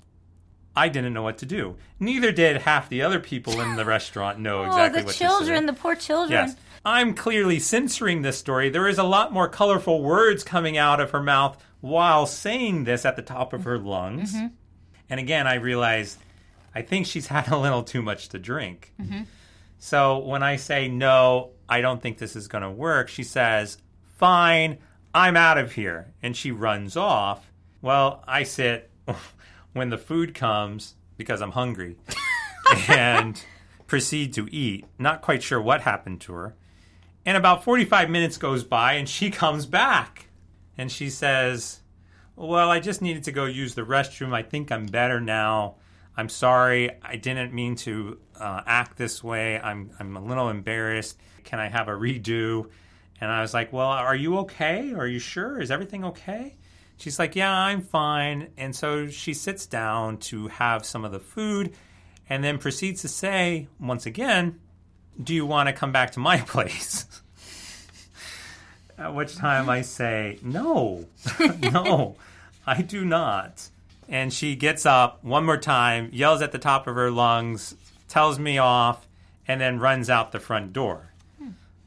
I 0.74 0.88
didn't 0.88 1.12
know 1.12 1.22
what 1.22 1.36
to 1.38 1.46
do. 1.46 1.76
Neither 2.00 2.32
did 2.32 2.62
half 2.62 2.88
the 2.88 3.02
other 3.02 3.20
people 3.20 3.60
in 3.60 3.76
the 3.76 3.84
restaurant 3.96 4.38
know 4.38 4.64
exactly 4.64 5.02
oh, 5.02 5.04
what 5.04 5.14
children, 5.14 5.18
to 5.18 5.18
say. 5.18 5.24
the 5.24 5.44
children, 5.44 5.66
the 5.66 5.72
poor 5.74 5.94
children. 5.96 6.48
Yes. 6.48 6.56
I'm 6.82 7.12
clearly 7.12 7.58
censoring 7.58 8.22
this 8.22 8.38
story. 8.38 8.70
There 8.70 8.88
is 8.88 8.96
a 8.96 9.02
lot 9.02 9.34
more 9.34 9.48
colorful 9.48 10.02
words 10.02 10.44
coming 10.44 10.78
out 10.78 10.98
of 10.98 11.10
her 11.10 11.22
mouth 11.22 11.62
while 11.82 12.24
saying 12.24 12.84
this 12.84 13.04
at 13.04 13.16
the 13.16 13.22
top 13.22 13.52
of 13.52 13.64
her 13.64 13.76
lungs. 13.76 14.34
Mm-hmm. 14.34 14.46
And 15.10 15.18
again, 15.20 15.46
I 15.46 15.54
realize 15.54 16.18
I 16.74 16.82
think 16.82 17.06
she's 17.06 17.26
had 17.26 17.48
a 17.48 17.56
little 17.56 17.82
too 17.82 18.02
much 18.02 18.28
to 18.30 18.38
drink. 18.38 18.92
Mm-hmm. 19.00 19.22
So 19.78 20.18
when 20.18 20.42
I 20.42 20.56
say, 20.56 20.88
no, 20.88 21.50
I 21.68 21.80
don't 21.80 22.02
think 22.02 22.18
this 22.18 22.36
is 22.36 22.48
going 22.48 22.62
to 22.62 22.70
work, 22.70 23.08
she 23.08 23.22
says, 23.22 23.78
fine, 24.16 24.78
I'm 25.14 25.36
out 25.36 25.58
of 25.58 25.72
here. 25.72 26.12
And 26.22 26.36
she 26.36 26.50
runs 26.50 26.96
off. 26.96 27.50
Well, 27.80 28.22
I 28.26 28.42
sit 28.42 28.90
when 29.72 29.90
the 29.90 29.98
food 29.98 30.34
comes 30.34 30.94
because 31.16 31.40
I'm 31.40 31.52
hungry 31.52 31.96
and 32.88 33.42
proceed 33.86 34.32
to 34.34 34.48
eat. 34.54 34.86
Not 34.98 35.22
quite 35.22 35.42
sure 35.42 35.60
what 35.60 35.82
happened 35.82 36.20
to 36.22 36.32
her. 36.34 36.54
And 37.24 37.36
about 37.36 37.64
45 37.64 38.10
minutes 38.10 38.38
goes 38.38 38.64
by 38.64 38.94
and 38.94 39.08
she 39.08 39.30
comes 39.30 39.66
back 39.66 40.28
and 40.76 40.90
she 40.90 41.10
says, 41.10 41.80
Well, 42.40 42.70
I 42.70 42.78
just 42.78 43.02
needed 43.02 43.24
to 43.24 43.32
go 43.32 43.46
use 43.46 43.74
the 43.74 43.82
restroom. 43.82 44.32
I 44.32 44.42
think 44.42 44.70
I'm 44.70 44.86
better 44.86 45.20
now. 45.20 45.74
I'm 46.16 46.28
sorry. 46.28 46.88
I 47.02 47.16
didn't 47.16 47.52
mean 47.52 47.74
to 47.76 48.20
uh, 48.38 48.62
act 48.64 48.96
this 48.96 49.24
way. 49.24 49.58
I'm, 49.58 49.90
I'm 49.98 50.16
a 50.16 50.22
little 50.22 50.48
embarrassed. 50.48 51.18
Can 51.42 51.58
I 51.58 51.66
have 51.66 51.88
a 51.88 51.92
redo? 51.92 52.70
And 53.20 53.28
I 53.28 53.40
was 53.40 53.52
like, 53.52 53.72
Well, 53.72 53.88
are 53.88 54.14
you 54.14 54.38
okay? 54.38 54.94
Are 54.94 55.06
you 55.06 55.18
sure? 55.18 55.60
Is 55.60 55.72
everything 55.72 56.04
okay? 56.04 56.56
She's 56.96 57.18
like, 57.18 57.34
Yeah, 57.34 57.52
I'm 57.52 57.80
fine. 57.80 58.50
And 58.56 58.74
so 58.74 59.08
she 59.08 59.34
sits 59.34 59.66
down 59.66 60.18
to 60.18 60.46
have 60.46 60.86
some 60.86 61.04
of 61.04 61.10
the 61.10 61.18
food 61.18 61.74
and 62.28 62.44
then 62.44 62.58
proceeds 62.58 63.02
to 63.02 63.08
say, 63.08 63.66
once 63.80 64.06
again, 64.06 64.60
Do 65.20 65.34
you 65.34 65.44
want 65.44 65.68
to 65.68 65.72
come 65.72 65.90
back 65.90 66.12
to 66.12 66.20
my 66.20 66.36
place? 66.46 67.04
At 68.98 69.14
which 69.14 69.36
time 69.36 69.70
I 69.70 69.82
say, 69.82 70.38
No, 70.42 71.06
no, 71.62 72.16
I 72.66 72.82
do 72.82 73.04
not. 73.04 73.68
And 74.08 74.32
she 74.32 74.56
gets 74.56 74.86
up 74.86 75.22
one 75.22 75.44
more 75.44 75.58
time, 75.58 76.10
yells 76.12 76.42
at 76.42 76.50
the 76.52 76.58
top 76.58 76.86
of 76.86 76.94
her 76.96 77.10
lungs, 77.10 77.74
tells 78.08 78.38
me 78.38 78.58
off, 78.58 79.06
and 79.46 79.60
then 79.60 79.78
runs 79.78 80.10
out 80.10 80.32
the 80.32 80.40
front 80.40 80.72
door. 80.72 81.12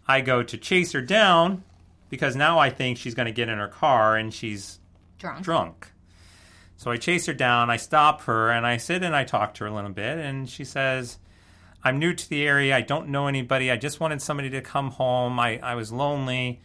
I 0.08 0.22
go 0.22 0.44
to 0.44 0.58
chase 0.58 0.92
her 0.92 1.02
down 1.02 1.64
because 2.10 2.36
now 2.36 2.60
I 2.60 2.70
think 2.70 2.98
she's 2.98 3.14
going 3.16 3.28
to 3.28 3.32
get 3.32 3.50
in 3.50 3.58
her 3.58 3.68
car 3.68 4.18
and 4.18 4.34
she's 4.34 4.80
Drunk. 5.20 5.44
drunk. 5.44 5.92
So 6.78 6.92
I 6.92 6.98
chase 6.98 7.28
her 7.28 7.34
down, 7.34 7.70
I 7.70 7.78
stop 7.78 8.22
her, 8.24 8.50
and 8.50 8.66
I 8.66 8.78
sit 8.78 9.04
and 9.04 9.16
I 9.16 9.24
talk 9.24 9.54
to 9.56 9.64
her 9.64 9.70
a 9.70 9.74
little 9.74 9.92
bit. 9.92 10.18
And 10.18 10.50
she 10.50 10.66
says, 10.66 11.20
I'm 11.84 12.00
new 12.00 12.14
to 12.14 12.30
the 12.30 12.44
area. 12.46 12.76
I 12.76 12.82
don't 12.82 13.10
know 13.10 13.28
anybody. 13.28 13.70
I 13.70 13.78
just 13.78 14.00
wanted 14.00 14.22
somebody 14.22 14.50
to 14.52 14.62
come 14.62 14.90
home. 14.92 15.40
I, 15.40 15.60
I 15.60 15.76
was 15.76 15.92
lonely. 15.92 16.62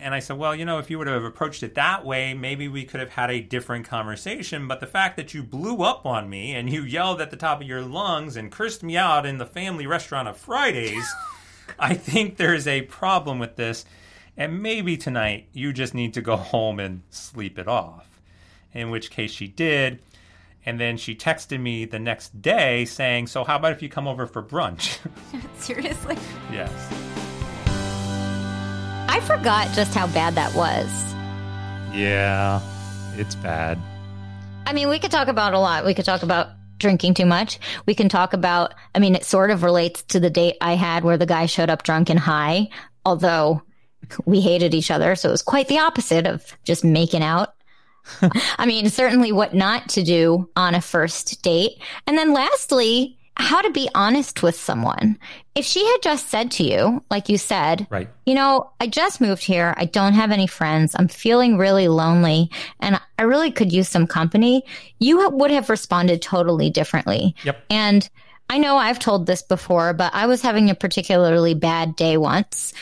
And 0.00 0.14
I 0.14 0.20
said, 0.20 0.38
Well, 0.38 0.54
you 0.54 0.64
know, 0.64 0.78
if 0.78 0.90
you 0.90 0.98
would 0.98 1.06
have 1.06 1.24
approached 1.24 1.62
it 1.62 1.74
that 1.74 2.04
way, 2.04 2.34
maybe 2.34 2.68
we 2.68 2.84
could 2.84 3.00
have 3.00 3.10
had 3.10 3.30
a 3.30 3.40
different 3.40 3.86
conversation. 3.86 4.68
But 4.68 4.80
the 4.80 4.86
fact 4.86 5.16
that 5.16 5.34
you 5.34 5.42
blew 5.42 5.82
up 5.82 6.06
on 6.06 6.28
me 6.30 6.54
and 6.54 6.70
you 6.70 6.82
yelled 6.82 7.20
at 7.20 7.30
the 7.30 7.36
top 7.36 7.60
of 7.60 7.66
your 7.66 7.82
lungs 7.82 8.36
and 8.36 8.50
cursed 8.52 8.82
me 8.82 8.96
out 8.96 9.26
in 9.26 9.38
the 9.38 9.46
family 9.46 9.86
restaurant 9.86 10.28
of 10.28 10.36
Fridays, 10.36 11.08
I 11.78 11.94
think 11.94 12.36
there's 12.36 12.66
a 12.66 12.82
problem 12.82 13.38
with 13.38 13.56
this. 13.56 13.84
And 14.36 14.62
maybe 14.62 14.96
tonight 14.96 15.48
you 15.52 15.72
just 15.72 15.94
need 15.94 16.14
to 16.14 16.22
go 16.22 16.36
home 16.36 16.78
and 16.78 17.02
sleep 17.10 17.58
it 17.58 17.66
off. 17.66 18.06
In 18.72 18.90
which 18.90 19.10
case 19.10 19.32
she 19.32 19.48
did. 19.48 20.00
And 20.66 20.78
then 20.78 20.98
she 20.98 21.14
texted 21.14 21.58
me 21.60 21.86
the 21.86 21.98
next 21.98 22.42
day 22.42 22.84
saying, 22.84 23.28
So, 23.28 23.42
how 23.42 23.56
about 23.56 23.72
if 23.72 23.82
you 23.82 23.88
come 23.88 24.06
over 24.06 24.26
for 24.26 24.42
brunch? 24.42 24.98
Seriously? 25.58 26.16
yes. 26.52 26.70
I 29.18 29.20
forgot 29.22 29.74
just 29.74 29.96
how 29.96 30.06
bad 30.06 30.36
that 30.36 30.54
was. 30.54 30.86
Yeah, 31.92 32.60
it's 33.16 33.34
bad. 33.34 33.76
I 34.64 34.72
mean, 34.72 34.88
we 34.88 35.00
could 35.00 35.10
talk 35.10 35.26
about 35.26 35.54
a 35.54 35.58
lot. 35.58 35.84
We 35.84 35.92
could 35.92 36.04
talk 36.04 36.22
about 36.22 36.50
drinking 36.78 37.14
too 37.14 37.26
much. 37.26 37.58
We 37.84 37.96
can 37.96 38.08
talk 38.08 38.32
about, 38.32 38.74
I 38.94 39.00
mean, 39.00 39.16
it 39.16 39.24
sort 39.24 39.50
of 39.50 39.64
relates 39.64 40.04
to 40.04 40.20
the 40.20 40.30
date 40.30 40.56
I 40.60 40.74
had 40.74 41.02
where 41.02 41.16
the 41.16 41.26
guy 41.26 41.46
showed 41.46 41.68
up 41.68 41.82
drunk 41.82 42.10
and 42.10 42.18
high, 42.20 42.68
although 43.04 43.60
we 44.24 44.40
hated 44.40 44.72
each 44.72 44.88
other. 44.88 45.16
So 45.16 45.30
it 45.30 45.32
was 45.32 45.42
quite 45.42 45.66
the 45.66 45.80
opposite 45.80 46.24
of 46.24 46.56
just 46.62 46.84
making 46.84 47.24
out. 47.24 47.54
I 48.56 48.66
mean, 48.66 48.88
certainly 48.88 49.32
what 49.32 49.52
not 49.52 49.88
to 49.90 50.04
do 50.04 50.48
on 50.54 50.76
a 50.76 50.80
first 50.80 51.42
date. 51.42 51.82
And 52.06 52.16
then 52.16 52.32
lastly, 52.32 53.17
how 53.38 53.62
to 53.62 53.70
be 53.70 53.88
honest 53.94 54.42
with 54.42 54.56
someone. 54.56 55.16
If 55.54 55.64
she 55.64 55.84
had 55.84 55.98
just 56.02 56.28
said 56.28 56.50
to 56.52 56.64
you, 56.64 57.02
like 57.10 57.28
you 57.28 57.38
said, 57.38 57.86
Right. 57.88 58.08
you 58.26 58.34
know, 58.34 58.70
I 58.80 58.88
just 58.88 59.20
moved 59.20 59.44
here. 59.44 59.74
I 59.76 59.84
don't 59.84 60.14
have 60.14 60.30
any 60.32 60.46
friends. 60.46 60.94
I'm 60.98 61.08
feeling 61.08 61.56
really 61.56 61.88
lonely 61.88 62.50
and 62.80 63.00
I 63.18 63.22
really 63.22 63.50
could 63.52 63.72
use 63.72 63.88
some 63.88 64.06
company. 64.06 64.64
You 64.98 65.28
would 65.30 65.50
have 65.50 65.70
responded 65.70 66.20
totally 66.20 66.68
differently. 66.70 67.34
Yep. 67.44 67.64
And 67.70 68.08
I 68.50 68.58
know 68.58 68.76
I've 68.76 68.98
told 68.98 69.26
this 69.26 69.42
before, 69.42 69.92
but 69.92 70.12
I 70.14 70.26
was 70.26 70.42
having 70.42 70.68
a 70.70 70.74
particularly 70.74 71.54
bad 71.54 71.96
day 71.96 72.16
once. 72.16 72.72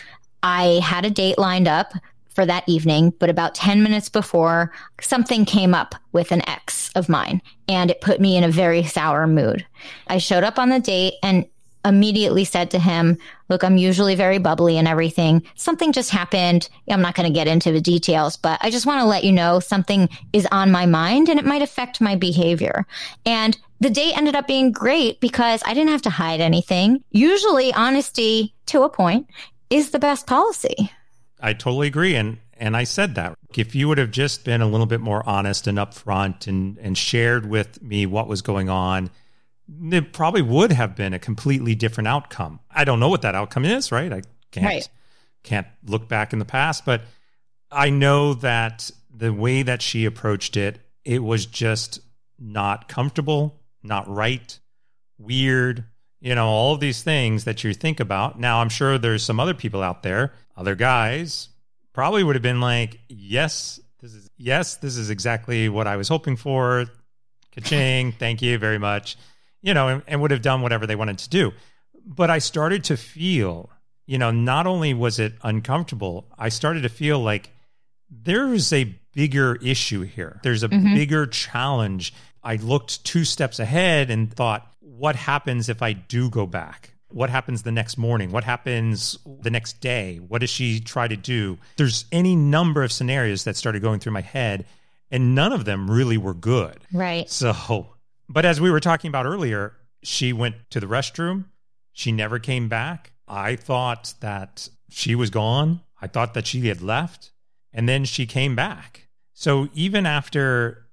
I 0.43 0.81
had 0.83 1.05
a 1.05 1.11
date 1.11 1.39
lined 1.39 1.69
up 1.69 1.93
for 2.37 2.47
that 2.47 2.69
evening, 2.69 3.13
but 3.19 3.31
about 3.31 3.55
10 3.57 3.83
minutes 3.83 4.09
before, 4.09 4.71
something 5.01 5.45
came 5.45 5.75
up 5.75 5.97
with 6.13 6.31
an 6.31 6.49
ex 6.49 6.93
of 6.95 7.09
mine 7.09 7.43
and 7.67 7.91
it 7.91 8.01
put 8.01 8.21
me 8.21 8.37
in 8.37 8.45
a 8.45 8.51
very 8.51 8.85
sour 8.85 9.27
mood. 9.27 9.67
I 10.07 10.19
showed 10.19 10.45
up 10.45 10.59
on 10.59 10.69
the 10.69 10.79
date 10.79 11.15
and 11.23 11.47
immediately 11.85 12.45
said 12.45 12.71
to 12.73 12.79
him, 12.79 13.17
Look, 13.49 13.65
I'm 13.65 13.77
usually 13.77 14.17
very 14.17 14.39
bubbly 14.39 14.77
and 14.77 14.87
everything. 14.87 15.43
Something 15.55 15.93
just 15.93 16.11
happened. 16.11 16.69
I'm 16.91 17.01
not 17.01 17.15
going 17.15 17.33
to 17.33 17.35
get 17.35 17.47
into 17.47 17.73
the 17.73 17.81
details, 17.81 18.37
but 18.37 18.59
I 18.61 18.71
just 18.71 18.87
want 18.87 19.01
to 19.01 19.07
let 19.07 19.25
you 19.25 19.33
know 19.33 19.61
something 19.61 20.09
is 20.33 20.47
on 20.53 20.71
my 20.71 20.85
mind 20.85 21.29
and 21.29 21.39
it 21.39 21.47
might 21.47 21.63
affect 21.63 22.01
my 22.01 22.17
behavior. 22.17 22.87
And 23.25 23.57
the 23.81 23.91
date 23.91 24.17
ended 24.17 24.37
up 24.37 24.47
being 24.47 24.73
great 24.73 25.21
because 25.21 25.63
I 25.65 25.75
didn't 25.75 25.91
have 25.91 26.03
to 26.03 26.11
hide 26.11 26.41
anything. 26.41 27.03
Usually, 27.13 27.73
honesty 27.73 28.55
to 28.67 28.83
a 28.83 28.91
point 28.91 29.29
is 29.71 29.91
the 29.91 29.99
best 29.99 30.27
policy. 30.27 30.91
I 31.41 31.53
totally 31.53 31.87
agree. 31.89 32.15
And 32.17 32.39
and 32.59 32.77
I 32.77 32.85
said 32.85 33.17
that. 33.17 33.37
If 33.55 33.75
you 33.75 33.89
would 33.89 33.99
have 33.99 34.11
just 34.11 34.45
been 34.45 34.63
a 34.63 34.67
little 34.67 34.87
bit 34.87 35.01
more 35.01 35.27
honest 35.29 35.67
and 35.67 35.77
upfront 35.79 36.47
and, 36.47 36.79
and 36.79 36.97
shared 36.97 37.45
with 37.47 37.83
me 37.83 38.07
what 38.07 38.29
was 38.29 38.41
going 38.41 38.71
on, 38.71 39.11
it 39.93 40.13
probably 40.13 40.43
would 40.43 40.73
have 40.73 40.97
been 40.97 41.13
a 41.13 41.19
completely 41.19 41.75
different 41.75 42.09
outcome. 42.09 42.61
I 42.71 42.85
don't 42.85 43.01
know 43.01 43.09
what 43.11 43.23
that 43.23 43.35
outcome 43.35 43.65
is, 43.67 43.93
right? 43.93 44.13
I 44.13 44.23
can't 44.53 44.67
Right. 44.67 44.89
can't 45.43 45.67
look 45.85 46.09
back 46.09 46.33
in 46.33 46.39
the 46.39 46.45
past, 46.47 46.85
but 46.87 47.03
I 47.71 47.91
know 47.91 48.33
that 48.35 48.91
the 49.15 49.33
way 49.33 49.63
that 49.63 49.83
she 49.83 50.05
approached 50.07 50.57
it, 50.57 50.79
it 51.05 51.23
was 51.23 51.45
just 51.47 52.01
not 52.39 52.89
comfortable, 52.89 53.61
not 53.83 54.09
right, 54.09 54.59
weird, 55.19 55.85
you 56.21 56.35
know, 56.35 56.47
all 56.47 56.75
of 56.75 56.81
these 56.81 57.03
things 57.03 57.45
that 57.45 57.65
you 57.65 57.75
think 57.75 58.01
about. 58.01 58.39
Now, 58.39 58.61
I'm 58.61 58.69
sure 58.69 58.99
there's 58.99 59.23
some 59.23 59.41
other 59.41 59.55
people 59.55 59.83
out 59.83 60.03
there, 60.03 60.33
other 60.57 60.75
guys, 60.75 61.49
probably 61.93 62.25
would 62.25 62.37
have 62.37 62.43
been 62.43 62.61
like, 62.61 63.01
yes, 63.09 63.81
this 64.01 64.15
is 64.15 64.31
yes, 64.37 64.77
this 64.77 64.97
is 64.97 65.11
exactly 65.11 65.69
what 65.69 65.87
I 65.87 65.97
was 65.97 66.09
hoping 66.09 66.37
for. 66.37 66.87
Ka-ching, 67.53 68.13
thank 68.19 68.43
you 68.43 68.59
very 68.59 68.79
much. 68.79 69.17
You 69.63 69.75
know, 69.75 69.89
and, 69.89 70.03
and 70.07 70.21
would 70.21 70.31
have 70.31 70.43
done 70.43 70.63
whatever 70.63 70.87
they 70.87 70.97
wanted 70.97 71.19
to 71.19 71.29
do. 71.29 71.53
But 72.05 72.31
I 72.31 72.39
started 72.39 72.85
to 72.85 72.97
feel, 72.97 73.71
you 74.07 74.19
know, 74.19 74.31
not 74.31 74.67
only 74.67 74.95
was 74.95 75.19
it 75.19 75.35
uncomfortable, 75.43 76.27
I 76.39 76.51
started 76.51 76.83
to 76.83 76.89
feel 76.89 77.19
like 77.19 77.51
there's 78.09 78.73
a 78.73 78.95
bigger 79.13 79.57
issue 79.57 80.03
here. 80.03 80.41
There's 80.43 80.63
a 80.63 80.69
mm-hmm. 80.69 80.95
bigger 80.95 81.27
challenge. 81.27 82.15
I 82.45 82.57
looked 82.57 83.05
two 83.05 83.25
steps 83.25 83.59
ahead 83.59 84.11
and 84.11 84.33
thought, 84.33 84.71
what 84.81 85.17
happens 85.17 85.69
if 85.69 85.83
I 85.83 85.95
do 85.95 86.31
go 86.31 86.47
back? 86.47 86.93
What 87.09 87.31
happens 87.31 87.63
the 87.63 87.73
next 87.73 87.97
morning? 87.97 88.33
What 88.33 88.45
happens 88.45 89.19
the 89.43 89.51
next 89.51 89.81
day? 89.81 90.17
What 90.17 90.41
does 90.41 90.51
she 90.51 90.81
try 90.81 91.07
to 91.09 91.17
do? 91.17 91.59
There's 91.77 92.05
any 92.11 92.35
number 92.35 92.83
of 92.83 92.93
scenarios 92.93 93.45
that 93.45 93.57
started 93.57 93.81
going 93.81 94.01
through 94.01 94.13
my 94.13 94.23
head, 94.23 94.67
and 95.11 95.35
none 95.35 95.53
of 95.53 95.65
them 95.65 95.91
really 95.91 96.19
were 96.19 96.35
good. 96.35 96.79
Right. 96.93 97.31
So, 97.31 97.89
but 98.29 98.45
as 98.45 98.61
we 98.61 98.71
were 98.71 98.81
talking 98.81 99.09
about 99.09 99.25
earlier, 99.25 99.75
she 100.03 100.33
went 100.33 100.57
to 100.71 100.81
the 100.81 100.87
restroom. 100.87 101.47
She 101.93 102.13
never 102.13 102.39
came 102.39 102.69
back. 102.69 103.13
I 103.29 103.57
thought 103.57 104.15
that 104.21 104.69
she 104.91 105.15
was 105.15 105.31
gone. 105.31 105.81
I 106.01 106.07
thought 106.07 106.35
that 106.35 106.47
she 106.47 106.67
had 106.69 106.83
left. 106.83 107.31
And 107.73 107.89
then 107.89 108.05
she 108.05 108.27
came 108.27 108.57
back. 108.57 109.09
So 109.33 109.69
even 109.75 110.07
after, 110.07 110.87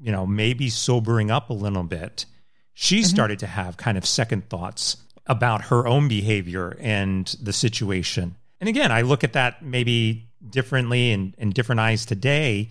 you 0.00 0.10
know, 0.10 0.26
maybe 0.26 0.68
sobering 0.68 1.30
up 1.30 1.50
a 1.50 1.54
little 1.54 1.82
bit, 1.82 2.26
she 2.72 3.00
mm-hmm. 3.00 3.04
started 3.04 3.38
to 3.40 3.46
have 3.46 3.76
kind 3.76 3.98
of 3.98 4.06
second 4.06 4.48
thoughts 4.48 4.96
about 5.26 5.64
her 5.66 5.86
own 5.86 6.08
behavior 6.08 6.76
and 6.80 7.26
the 7.42 7.52
situation. 7.52 8.36
And 8.60 8.68
again, 8.68 8.92
I 8.92 9.02
look 9.02 9.24
at 9.24 9.32
that 9.34 9.62
maybe 9.62 10.28
differently 10.48 11.12
and 11.12 11.34
in 11.38 11.50
different 11.50 11.80
eyes 11.80 12.04
today. 12.04 12.70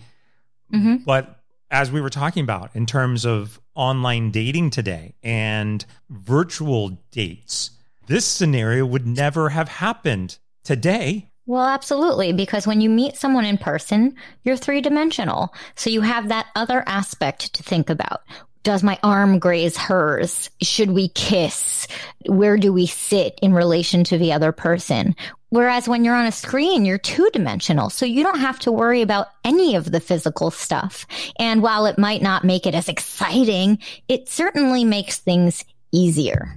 Mm-hmm. 0.72 0.96
But 1.04 1.40
as 1.70 1.90
we 1.90 2.00
were 2.00 2.10
talking 2.10 2.42
about 2.42 2.70
in 2.74 2.86
terms 2.86 3.24
of 3.24 3.60
online 3.74 4.30
dating 4.30 4.70
today 4.70 5.14
and 5.22 5.84
virtual 6.08 6.98
dates, 7.10 7.70
this 8.06 8.24
scenario 8.24 8.84
would 8.86 9.06
never 9.06 9.50
have 9.50 9.68
happened 9.68 10.38
today. 10.64 11.30
Well, 11.46 11.66
absolutely. 11.66 12.32
Because 12.32 12.66
when 12.66 12.80
you 12.80 12.90
meet 12.90 13.16
someone 13.16 13.44
in 13.44 13.58
person, 13.58 14.14
you're 14.44 14.56
three 14.56 14.80
dimensional. 14.80 15.52
So 15.74 15.90
you 15.90 16.02
have 16.02 16.28
that 16.28 16.46
other 16.54 16.84
aspect 16.86 17.54
to 17.54 17.62
think 17.62 17.90
about. 17.90 18.22
Does 18.62 18.82
my 18.82 18.98
arm 19.02 19.38
graze 19.38 19.76
hers? 19.76 20.50
Should 20.62 20.90
we 20.90 21.08
kiss? 21.08 21.86
Where 22.26 22.58
do 22.58 22.72
we 22.72 22.86
sit 22.86 23.38
in 23.40 23.54
relation 23.54 24.04
to 24.04 24.18
the 24.18 24.34
other 24.34 24.52
person? 24.52 25.16
Whereas 25.48 25.88
when 25.88 26.04
you're 26.04 26.14
on 26.14 26.26
a 26.26 26.32
screen, 26.32 26.84
you're 26.84 26.98
two 26.98 27.28
dimensional. 27.32 27.88
So 27.88 28.04
you 28.04 28.22
don't 28.22 28.38
have 28.38 28.58
to 28.60 28.72
worry 28.72 29.00
about 29.00 29.28
any 29.44 29.76
of 29.76 29.90
the 29.90 29.98
physical 29.98 30.50
stuff. 30.50 31.06
And 31.38 31.62
while 31.62 31.86
it 31.86 31.98
might 31.98 32.22
not 32.22 32.44
make 32.44 32.66
it 32.66 32.74
as 32.74 32.88
exciting, 32.88 33.78
it 34.08 34.28
certainly 34.28 34.84
makes 34.84 35.18
things 35.18 35.64
easier. 35.90 36.54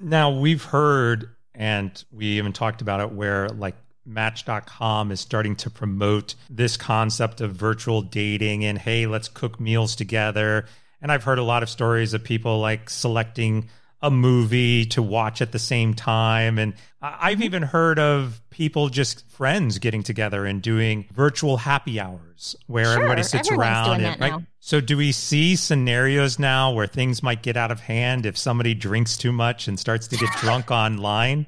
Now, 0.00 0.30
we've 0.30 0.64
heard 0.64 1.30
and 1.54 2.04
we 2.10 2.26
even 2.26 2.52
talked 2.52 2.80
about 2.80 3.00
it 3.00 3.12
where 3.12 3.48
like 3.48 3.76
Match.com 4.06 5.12
is 5.12 5.20
starting 5.20 5.56
to 5.56 5.70
promote 5.70 6.34
this 6.50 6.76
concept 6.76 7.40
of 7.40 7.52
virtual 7.52 8.02
dating 8.02 8.64
and 8.64 8.78
hey, 8.78 9.06
let's 9.06 9.28
cook 9.28 9.60
meals 9.60 9.94
together. 9.94 10.66
And 11.04 11.12
I've 11.12 11.22
heard 11.22 11.38
a 11.38 11.42
lot 11.42 11.62
of 11.62 11.68
stories 11.68 12.14
of 12.14 12.24
people 12.24 12.60
like 12.60 12.88
selecting 12.88 13.68
a 14.00 14.10
movie 14.10 14.86
to 14.86 15.02
watch 15.02 15.42
at 15.42 15.52
the 15.52 15.58
same 15.58 15.92
time. 15.92 16.58
And 16.58 16.72
I've 17.02 17.34
mm-hmm. 17.34 17.42
even 17.42 17.62
heard 17.62 17.98
of 17.98 18.40
people 18.48 18.88
just 18.88 19.28
friends 19.30 19.78
getting 19.78 20.02
together 20.02 20.46
and 20.46 20.62
doing 20.62 21.06
virtual 21.12 21.58
happy 21.58 22.00
hours 22.00 22.56
where 22.68 22.86
Sure, 22.86 22.94
everybody 22.94 23.22
sits 23.22 23.50
around 23.50 24.00
and 24.00 24.18
now. 24.18 24.42
So 24.60 24.80
do 24.80 24.96
we 24.96 25.12
see 25.12 25.56
scenarios 25.56 26.38
now 26.38 26.72
where 26.72 26.86
things 26.86 27.22
might 27.22 27.42
get 27.42 27.58
out 27.58 27.70
of 27.70 27.80
hand 27.80 28.24
if 28.24 28.38
somebody 28.38 28.72
drinks 28.72 29.18
too 29.18 29.30
much 29.30 29.68
and 29.68 29.78
starts 29.78 30.08
to 30.08 30.16
get 30.16 30.30
drunk 30.38 30.70
online? 30.70 31.44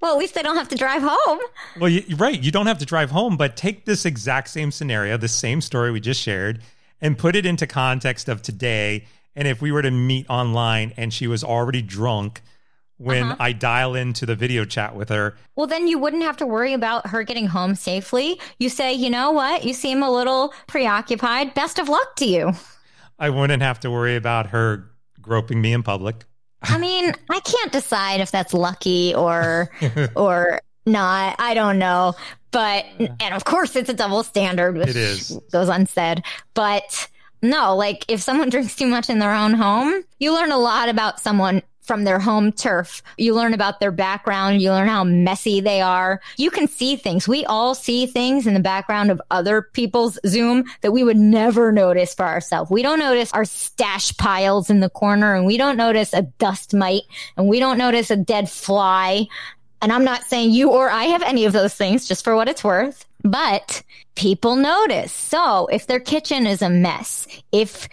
Well, 0.00 0.12
at 0.12 0.18
least 0.18 0.34
they 0.34 0.42
don't 0.42 0.56
have 0.56 0.68
to 0.68 0.76
drive 0.76 1.02
home. 1.04 1.40
Well, 1.80 1.90
you, 1.90 2.04
you're 2.06 2.18
right. 2.18 2.40
You 2.40 2.52
don't 2.52 2.68
have 2.68 2.78
to 2.78 2.86
drive 2.86 3.10
home, 3.10 3.36
but 3.36 3.56
take 3.56 3.84
this 3.84 4.04
exact 4.04 4.48
same 4.48 4.70
scenario, 4.70 5.16
the 5.16 5.26
same 5.26 5.60
story 5.60 5.90
we 5.90 5.98
just 5.98 6.22
shared, 6.22 6.62
and 7.00 7.16
put 7.18 7.36
it 7.36 7.46
into 7.46 7.66
context 7.66 8.28
of 8.28 8.42
today. 8.42 9.06
And 9.36 9.46
if 9.48 9.62
we 9.62 9.72
were 9.72 9.82
to 9.82 9.90
meet 9.90 10.26
online 10.28 10.92
and 10.96 11.12
she 11.12 11.26
was 11.26 11.42
already 11.44 11.82
drunk 11.82 12.42
when 12.98 13.24
Uh-huh. 13.24 13.36
I 13.40 13.52
dial 13.52 13.94
into 13.94 14.26
the 14.26 14.34
video 14.34 14.64
chat 14.66 14.94
with 14.94 15.08
her, 15.08 15.36
Well, 15.56 15.66
then 15.66 15.86
you 15.88 15.98
wouldn't 15.98 16.22
have 16.22 16.36
to 16.38 16.46
worry 16.46 16.74
about 16.74 17.06
her 17.08 17.22
getting 17.22 17.46
home 17.46 17.74
safely. 17.74 18.38
You 18.58 18.68
say, 18.68 18.92
you 18.92 19.08
know 19.08 19.30
what? 19.30 19.64
You 19.64 19.72
seem 19.72 20.02
a 20.02 20.10
little 20.10 20.52
preoccupied. 20.66 21.54
Best 21.54 21.78
of 21.78 21.88
luck 21.88 22.16
to 22.16 22.26
you. 22.26 22.52
I 23.18 23.30
wouldn't 23.30 23.62
have 23.62 23.80
to 23.80 23.90
worry 23.90 24.16
about 24.16 24.48
her 24.48 24.90
groping 25.22 25.60
me 25.62 25.72
in 25.72 25.82
public. 25.82 26.24
I 26.62 26.76
mean, 26.76 27.12
I 27.30 27.40
can't 27.40 27.72
decide 27.72 28.20
if 28.20 28.30
that's 28.30 28.52
lucky 28.52 29.14
or 29.14 29.70
or 30.14 30.60
not. 30.84 31.36
I 31.38 31.54
don't 31.54 31.78
know. 31.78 32.14
But 32.50 32.84
and 32.98 33.34
of 33.34 33.44
course 33.44 33.76
it's 33.76 33.88
a 33.90 33.94
double 33.94 34.22
standard 34.22 34.76
which 34.76 34.88
It 34.88 34.96
is. 34.96 35.38
goes 35.52 35.68
unsaid. 35.68 36.22
But 36.54 37.08
no, 37.42 37.76
like 37.76 38.04
if 38.08 38.20
someone 38.20 38.48
drinks 38.50 38.74
too 38.76 38.86
much 38.86 39.08
in 39.08 39.18
their 39.18 39.32
own 39.34 39.54
home, 39.54 40.02
you 40.18 40.34
learn 40.34 40.52
a 40.52 40.58
lot 40.58 40.88
about 40.88 41.20
someone 41.20 41.62
from 41.82 42.04
their 42.04 42.20
home 42.20 42.52
turf. 42.52 43.02
You 43.16 43.34
learn 43.34 43.52
about 43.52 43.80
their 43.80 43.90
background. 43.90 44.62
You 44.62 44.70
learn 44.70 44.86
how 44.86 45.02
messy 45.02 45.60
they 45.60 45.80
are. 45.80 46.20
You 46.36 46.48
can 46.50 46.68
see 46.68 46.94
things. 46.94 47.26
We 47.26 47.44
all 47.46 47.74
see 47.74 48.06
things 48.06 48.46
in 48.46 48.54
the 48.54 48.60
background 48.60 49.10
of 49.10 49.20
other 49.32 49.62
people's 49.62 50.16
Zoom 50.24 50.64
that 50.82 50.92
we 50.92 51.02
would 51.02 51.16
never 51.16 51.72
notice 51.72 52.14
for 52.14 52.26
ourselves. 52.26 52.70
We 52.70 52.82
don't 52.82 53.00
notice 53.00 53.32
our 53.32 53.44
stash 53.44 54.16
piles 54.18 54.70
in 54.70 54.78
the 54.78 54.90
corner 54.90 55.34
and 55.34 55.46
we 55.46 55.56
don't 55.56 55.76
notice 55.76 56.12
a 56.12 56.22
dust 56.22 56.74
mite 56.74 57.02
and 57.36 57.48
we 57.48 57.58
don't 57.58 57.78
notice 57.78 58.10
a 58.12 58.16
dead 58.16 58.48
fly. 58.48 59.26
And 59.82 59.92
I'm 59.92 60.04
not 60.04 60.24
saying 60.24 60.50
you 60.50 60.70
or 60.70 60.90
I 60.90 61.04
have 61.04 61.22
any 61.22 61.44
of 61.44 61.52
those 61.52 61.74
things 61.74 62.06
just 62.06 62.24
for 62.24 62.36
what 62.36 62.48
it's 62.48 62.64
worth, 62.64 63.06
but 63.22 63.82
people 64.14 64.56
notice. 64.56 65.12
So 65.12 65.66
if 65.66 65.86
their 65.86 66.00
kitchen 66.00 66.46
is 66.46 66.62
a 66.62 66.70
mess, 66.70 67.26
if 67.52 67.88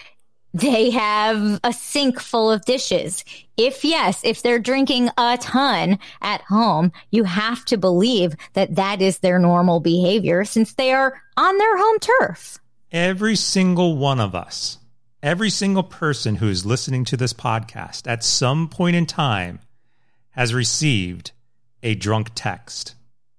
they 0.54 0.90
have 0.90 1.60
a 1.64 1.72
sink 1.72 2.20
full 2.20 2.52
of 2.52 2.66
dishes. 2.66 3.24
If 3.58 3.86
yes, 3.86 4.22
if 4.24 4.42
they're 4.42 4.60
drinking 4.60 5.10
a 5.18 5.38
ton 5.40 6.00
at 6.22 6.42
home, 6.42 6.92
you 7.12 7.26
have 7.26 7.64
to 7.66 7.78
believe 7.78 8.36
that 8.54 8.76
that 8.76 9.02
is 9.02 9.20
their 9.20 9.38
normal 9.38 9.80
behavior 9.80 10.46
since 10.46 10.74
they 10.74 10.94
are 10.94 11.22
on 11.36 11.58
their 11.58 11.78
home 11.78 12.00
turf. 12.00 12.60
every 12.92 13.36
single 13.36 13.98
one 13.98 14.20
of 14.20 14.34
us, 14.34 14.80
every 15.22 15.50
single 15.50 15.84
person 15.84 16.36
who 16.36 16.48
is 16.48 16.66
listening 16.66 17.06
to 17.06 17.18
this 17.18 17.34
podcast 17.34 18.08
at 18.10 18.24
some 18.24 18.68
point 18.68 18.96
in 18.96 19.06
time 19.06 19.60
has 20.32 20.54
received 20.54 21.32
a 21.84 21.96
drunk 21.96 22.32
text. 22.36 22.96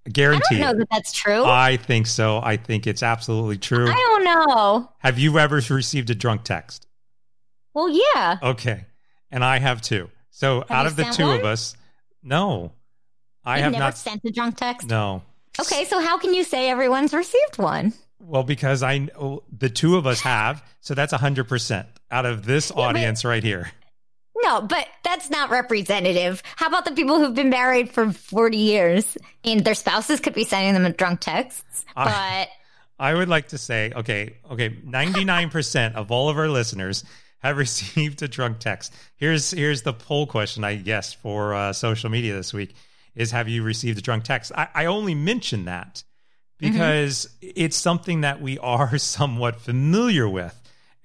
I 0.06 0.08
I 0.08 0.10
guarantee 0.10 0.58
don't 0.58 0.60
know 0.60 0.78
that 0.78 0.88
that's 0.90 1.12
true. 1.12 1.44
I 1.44 1.76
think 1.76 2.06
so. 2.06 2.40
I 2.42 2.56
think 2.56 2.86
it's 2.86 3.02
absolutely 3.02 3.58
true. 3.58 3.88
I 3.90 3.92
don't 3.94 4.24
know. 4.24 4.90
Have 4.98 5.18
you 5.18 5.38
ever 5.38 5.60
received 5.70 6.08
a 6.10 6.14
drunk 6.14 6.44
text? 6.44 6.86
Well, 7.74 7.88
yeah. 7.90 8.38
Okay. 8.42 8.86
And 9.30 9.44
I 9.44 9.58
have 9.58 9.82
too. 9.82 10.10
So 10.30 10.60
Have 10.60 10.70
out 10.70 10.86
of 10.86 10.96
the 10.96 11.04
two 11.04 11.24
one? 11.26 11.38
of 11.40 11.44
us, 11.44 11.76
no. 12.22 12.72
I 13.44 13.56
You've 13.56 13.64
have 13.64 13.72
never 13.72 13.84
not. 13.84 13.98
sent 13.98 14.24
a 14.24 14.30
drunk 14.30 14.56
text. 14.56 14.88
No. 14.88 15.22
Okay, 15.60 15.84
so 15.84 16.00
how 16.00 16.18
can 16.18 16.32
you 16.34 16.44
say 16.44 16.70
everyone's 16.70 17.12
received 17.12 17.58
one? 17.58 17.92
Well, 18.20 18.44
because 18.44 18.82
I 18.82 18.98
know 18.98 19.42
the 19.56 19.68
two 19.68 19.96
of 19.96 20.06
us 20.06 20.20
have. 20.20 20.64
So 20.80 20.94
that's 20.94 21.12
100% 21.12 21.86
out 22.10 22.24
of 22.26 22.46
this 22.46 22.70
but- 22.70 22.80
audience 22.80 23.24
right 23.24 23.42
here. 23.44 23.70
No, 24.42 24.60
but 24.62 24.86
that's 25.04 25.30
not 25.30 25.50
representative. 25.50 26.42
How 26.56 26.68
about 26.68 26.84
the 26.84 26.92
people 26.92 27.18
who've 27.18 27.34
been 27.34 27.50
married 27.50 27.90
for 27.90 28.12
40 28.12 28.56
years 28.56 29.16
and 29.44 29.64
their 29.64 29.74
spouses 29.74 30.20
could 30.20 30.34
be 30.34 30.44
sending 30.44 30.80
them 30.80 30.92
drunk 30.92 31.20
texts? 31.20 31.84
I- 31.96 32.04
But 32.04 32.48
I 33.04 33.14
would 33.14 33.28
like 33.28 33.48
to 33.48 33.58
say, 33.58 33.92
okay, 33.94 34.36
okay, 34.50 34.70
99% 34.70 35.94
of 35.94 36.10
all 36.10 36.28
of 36.28 36.36
our 36.38 36.48
listeners 36.48 37.04
have 37.40 37.56
received 37.66 38.22
a 38.22 38.28
drunk 38.28 38.58
text. 38.58 38.92
Here's 39.16 39.50
here's 39.50 39.82
the 39.82 39.92
poll 39.92 40.26
question 40.26 40.64
I 40.64 40.74
guess 40.76 41.12
for 41.12 41.54
uh, 41.54 41.72
social 41.72 42.10
media 42.10 42.34
this 42.34 42.52
week 42.52 42.74
is 43.14 43.30
have 43.32 43.48
you 43.48 43.62
received 43.62 43.98
a 43.98 44.02
drunk 44.02 44.24
text? 44.24 44.52
I, 44.54 44.68
I 44.74 44.84
only 44.86 45.14
mention 45.14 45.64
that 45.66 46.02
because 46.58 47.28
it's 47.40 47.76
something 47.76 48.22
that 48.22 48.40
we 48.40 48.58
are 48.58 48.98
somewhat 48.98 49.60
familiar 49.60 50.28
with. 50.28 50.54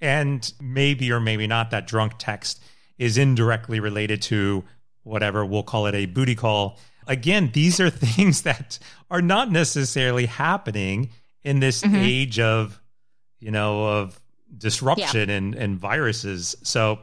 And 0.00 0.52
maybe 0.60 1.10
or 1.12 1.20
maybe 1.20 1.46
not 1.46 1.70
that 1.70 1.86
drunk 1.86 2.14
text 2.18 2.62
is 2.98 3.18
indirectly 3.18 3.80
related 3.80 4.22
to 4.22 4.64
whatever 5.02 5.44
we'll 5.44 5.62
call 5.62 5.86
it 5.86 5.94
a 5.94 6.06
booty 6.06 6.34
call. 6.34 6.78
Again, 7.06 7.50
these 7.52 7.80
are 7.80 7.90
things 7.90 8.42
that 8.42 8.78
are 9.10 9.20
not 9.22 9.50
necessarily 9.50 10.26
happening 10.26 11.10
in 11.42 11.60
this 11.60 11.82
Mhm. 11.82 11.98
age 12.02 12.38
of, 12.40 12.80
you 13.40 13.50
know, 13.50 13.86
of 13.86 14.18
disruption 14.56 15.28
and, 15.30 15.54
and 15.54 15.78
viruses. 15.78 16.56
So 16.62 17.00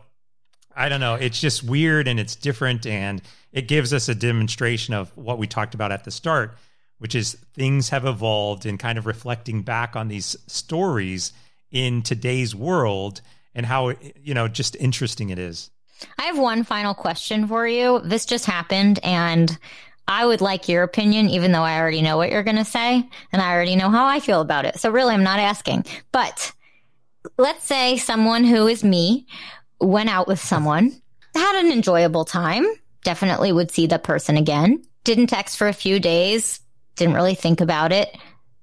I 0.75 0.89
don't 0.89 1.01
know. 1.01 1.15
It's 1.15 1.39
just 1.39 1.63
weird 1.63 2.07
and 2.07 2.19
it's 2.19 2.35
different. 2.35 2.85
And 2.85 3.21
it 3.51 3.67
gives 3.67 3.93
us 3.93 4.07
a 4.09 4.15
demonstration 4.15 4.93
of 4.93 5.15
what 5.17 5.37
we 5.37 5.45
talked 5.45 5.75
about 5.75 5.91
at 5.91 6.05
the 6.05 6.11
start, 6.11 6.57
which 6.97 7.13
is 7.13 7.33
things 7.53 7.89
have 7.89 8.05
evolved 8.05 8.65
and 8.65 8.79
kind 8.79 8.97
of 8.97 9.05
reflecting 9.05 9.61
back 9.61 9.95
on 9.95 10.07
these 10.07 10.35
stories 10.47 11.33
in 11.69 12.01
today's 12.01 12.55
world 12.55 13.21
and 13.53 13.65
how, 13.65 13.93
you 14.23 14.33
know, 14.33 14.47
just 14.47 14.75
interesting 14.77 15.29
it 15.29 15.37
is. 15.37 15.69
I 16.17 16.23
have 16.23 16.37
one 16.37 16.63
final 16.63 16.93
question 16.93 17.47
for 17.47 17.67
you. 17.67 18.01
This 18.03 18.25
just 18.25 18.45
happened 18.45 18.99
and 19.03 19.57
I 20.07 20.25
would 20.25 20.41
like 20.41 20.67
your 20.67 20.83
opinion, 20.83 21.29
even 21.29 21.51
though 21.51 21.61
I 21.61 21.79
already 21.79 22.01
know 22.01 22.17
what 22.17 22.31
you're 22.31 22.43
going 22.43 22.57
to 22.57 22.65
say 22.65 23.07
and 23.31 23.41
I 23.41 23.53
already 23.53 23.75
know 23.75 23.89
how 23.89 24.05
I 24.05 24.19
feel 24.19 24.41
about 24.41 24.65
it. 24.65 24.79
So 24.79 24.89
really, 24.89 25.13
I'm 25.13 25.23
not 25.23 25.39
asking, 25.39 25.85
but 26.11 26.51
let's 27.37 27.63
say 27.63 27.97
someone 27.97 28.43
who 28.43 28.67
is 28.67 28.83
me 28.83 29.27
went 29.79 30.09
out 30.09 30.27
with 30.27 30.39
someone, 30.39 30.91
had 31.35 31.63
an 31.63 31.71
enjoyable 31.71 32.25
time, 32.25 32.65
definitely 33.03 33.51
would 33.51 33.71
see 33.71 33.87
the 33.87 33.99
person 33.99 34.37
again, 34.37 34.83
didn't 35.03 35.27
text 35.27 35.57
for 35.57 35.67
a 35.67 35.73
few 35.73 35.99
days, 35.99 36.59
didn't 36.95 37.15
really 37.15 37.35
think 37.35 37.61
about 37.61 37.91
it. 37.91 38.15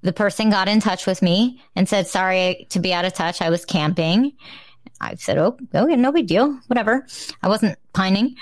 The 0.03 0.13
person 0.13 0.51
got 0.51 0.69
in 0.69 0.81
touch 0.81 1.07
with 1.07 1.23
me 1.23 1.61
and 1.75 1.89
said, 1.89 2.07
sorry 2.07 2.67
to 2.71 2.79
be 2.79 2.93
out 2.93 3.05
of 3.05 3.15
touch. 3.15 3.43
I 3.43 3.51
was 3.51 3.65
camping. 3.65 4.33
I 5.01 5.15
said, 5.15 5.39
oh, 5.39 5.57
okay, 5.75 5.97
no 5.97 6.13
big 6.13 6.27
deal, 6.27 6.59
whatever. 6.67 7.07
I 7.43 7.49
wasn't 7.49 7.79
pining. 7.93 8.37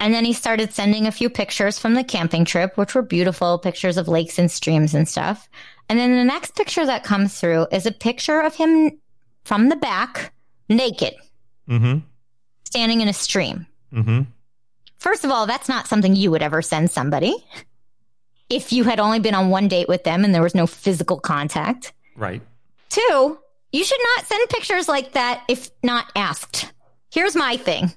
And 0.00 0.14
then 0.14 0.24
he 0.24 0.32
started 0.32 0.72
sending 0.72 1.06
a 1.06 1.12
few 1.12 1.28
pictures 1.28 1.78
from 1.78 1.94
the 1.94 2.04
camping 2.04 2.44
trip, 2.44 2.76
which 2.76 2.94
were 2.94 3.02
beautiful 3.02 3.58
pictures 3.58 3.96
of 3.96 4.08
lakes 4.08 4.38
and 4.38 4.50
streams 4.50 4.94
and 4.94 5.08
stuff. 5.08 5.48
And 5.88 5.98
then 5.98 6.16
the 6.16 6.24
next 6.24 6.54
picture 6.54 6.86
that 6.86 7.04
comes 7.04 7.38
through 7.40 7.66
is 7.72 7.86
a 7.86 7.92
picture 7.92 8.40
of 8.40 8.54
him 8.54 8.98
from 9.44 9.68
the 9.68 9.76
back, 9.76 10.32
naked, 10.68 11.14
Mm 11.68 12.02
standing 12.64 13.00
in 13.00 13.08
a 13.08 13.12
stream. 13.12 13.66
hmm. 13.90 14.00
Mm 14.00 14.04
hmm. 14.04 14.22
First 14.98 15.24
of 15.24 15.30
all, 15.30 15.46
that's 15.46 15.68
not 15.68 15.86
something 15.86 16.16
you 16.16 16.30
would 16.30 16.42
ever 16.42 16.60
send 16.60 16.90
somebody. 16.90 17.34
If 18.50 18.72
you 18.72 18.84
had 18.84 19.00
only 19.00 19.20
been 19.20 19.34
on 19.34 19.48
one 19.48 19.68
date 19.68 19.88
with 19.88 20.04
them 20.04 20.24
and 20.24 20.34
there 20.34 20.42
was 20.42 20.54
no 20.54 20.66
physical 20.66 21.20
contact. 21.20 21.92
Right. 22.16 22.42
Two, 22.88 23.38
you 23.72 23.84
should 23.84 24.00
not 24.16 24.26
send 24.26 24.48
pictures 24.48 24.88
like 24.88 25.12
that 25.12 25.42
if 25.48 25.70
not 25.82 26.10
asked. 26.16 26.72
Here's 27.10 27.36
my 27.36 27.56
thing. 27.56 27.92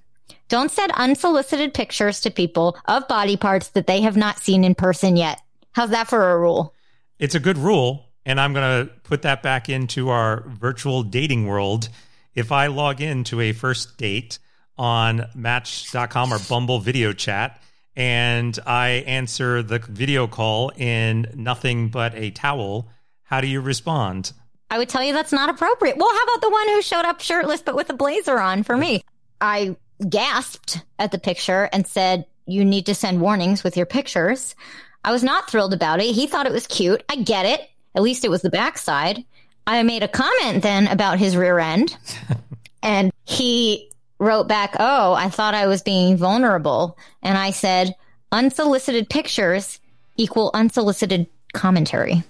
Don't 0.50 0.72
send 0.72 0.92
unsolicited 0.94 1.74
pictures 1.74 2.20
to 2.22 2.30
people 2.30 2.78
of 2.86 3.08
body 3.08 3.38
parts 3.38 3.70
that 3.70 3.88
they 3.88 4.02
have 4.02 4.18
not 4.18 4.40
seen 4.40 4.64
in 4.64 4.76
person 4.76 5.16
yet. 5.16 5.42
How's 5.72 5.92
that 5.92 6.10
for 6.10 6.32
a 6.32 6.38
rule? 6.40 6.74
It's 7.20 7.36
a 7.36 7.40
good 7.40 7.58
rule. 7.58 8.06
And 8.26 8.40
I'm 8.40 8.54
going 8.54 8.86
to 8.86 8.94
put 9.04 9.24
that 9.24 9.42
back 9.42 9.70
into 9.70 10.10
our 10.10 10.44
virtual 10.48 11.04
dating 11.04 11.48
world. 11.48 11.90
If 12.36 12.52
I 12.52 12.68
log 12.68 13.02
into 13.02 13.42
a 13.42 13.52
first 13.52 13.98
date 13.98 14.40
on 14.78 15.28
match.com 15.36 16.34
or 16.34 16.40
Bumble 16.48 16.80
video 16.80 17.14
chat 17.14 17.62
and 17.96 18.58
I 18.66 19.04
answer 19.08 19.64
the 19.64 19.80
video 19.80 20.28
call 20.28 20.70
in 20.76 21.32
nothing 21.36 21.90
but 21.90 22.14
a 22.16 22.32
towel, 22.32 22.90
how 23.24 23.42
do 23.42 23.48
you 23.48 23.62
respond? 23.62 24.34
I 24.72 24.78
would 24.78 24.88
tell 24.88 25.04
you 25.04 25.12
that's 25.12 25.34
not 25.34 25.50
appropriate. 25.50 25.98
Well, 25.98 26.10
how 26.10 26.24
about 26.24 26.42
the 26.42 26.50
one 26.50 26.70
who 26.70 26.82
showed 26.82 27.04
up 27.04 27.20
shirtless 27.20 27.62
but 27.62 27.76
with 27.76 27.90
a 27.90 27.94
blazer 27.94 28.40
on 28.40 28.64
for 28.64 28.78
me? 28.78 29.04
I 29.42 29.76
gasped 30.08 30.82
at 30.98 31.12
the 31.12 31.20
picture 31.20 31.70
and 31.74 31.86
said, 31.86 32.26
You 32.48 32.64
need 32.64 32.86
to 32.86 32.96
send 32.96 33.20
warnings 33.20 33.66
with 33.66 33.76
your 33.76 33.86
pictures. 33.86 34.56
I 35.04 35.12
was 35.12 35.24
not 35.24 35.50
thrilled 35.50 35.74
about 35.74 36.00
it. 36.00 36.16
He 36.16 36.26
thought 36.26 36.46
it 36.46 36.54
was 36.54 36.68
cute. 36.68 37.04
I 37.10 37.18
get 37.18 37.46
it. 37.46 37.70
At 37.96 38.02
least 38.02 38.24
it 38.24 38.32
was 38.32 38.42
the 38.44 38.50
backside. 38.50 39.26
I 39.68 39.84
made 39.84 40.04
a 40.04 40.08
comment 40.08 40.64
then 40.64 40.88
about 40.88 41.20
his 41.20 41.36
rear 41.36 41.60
end, 41.60 41.96
and 42.84 43.12
he 43.26 43.92
wrote 44.20 44.48
back, 44.48 44.76
Oh, 44.80 45.14
I 45.14 45.30
thought 45.30 45.54
I 45.54 45.68
was 45.68 45.82
being 45.82 46.16
vulnerable. 46.16 46.98
And 47.22 47.38
I 47.38 47.52
said, 47.52 47.94
Unsolicited 48.32 49.10
pictures 49.10 49.80
equal 50.16 50.52
unsolicited 50.54 51.28
commentary. 51.54 52.24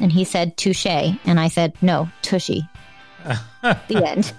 And 0.00 0.10
he 0.10 0.24
said, 0.24 0.56
Touche. 0.56 0.86
And 0.86 1.38
I 1.38 1.48
said, 1.48 1.74
No, 1.82 2.08
tushy. 2.22 2.68
the 3.62 4.02
end. 4.04 4.32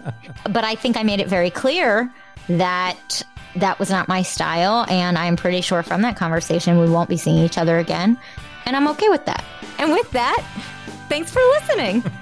But 0.49 0.63
I 0.63 0.75
think 0.75 0.97
I 0.97 1.03
made 1.03 1.19
it 1.19 1.27
very 1.27 1.49
clear 1.51 2.11
that 2.49 3.21
that 3.55 3.79
was 3.79 3.89
not 3.89 4.07
my 4.07 4.21
style. 4.23 4.85
And 4.89 5.17
I'm 5.17 5.35
pretty 5.35 5.61
sure 5.61 5.83
from 5.83 6.01
that 6.01 6.15
conversation, 6.15 6.79
we 6.79 6.89
won't 6.89 7.09
be 7.09 7.17
seeing 7.17 7.37
each 7.37 7.57
other 7.57 7.77
again. 7.77 8.17
And 8.65 8.75
I'm 8.75 8.87
okay 8.89 9.09
with 9.09 9.25
that. 9.25 9.43
And 9.77 9.91
with 9.91 10.09
that, 10.11 10.43
thanks 11.09 11.31
for 11.31 11.41
listening. 11.59 12.03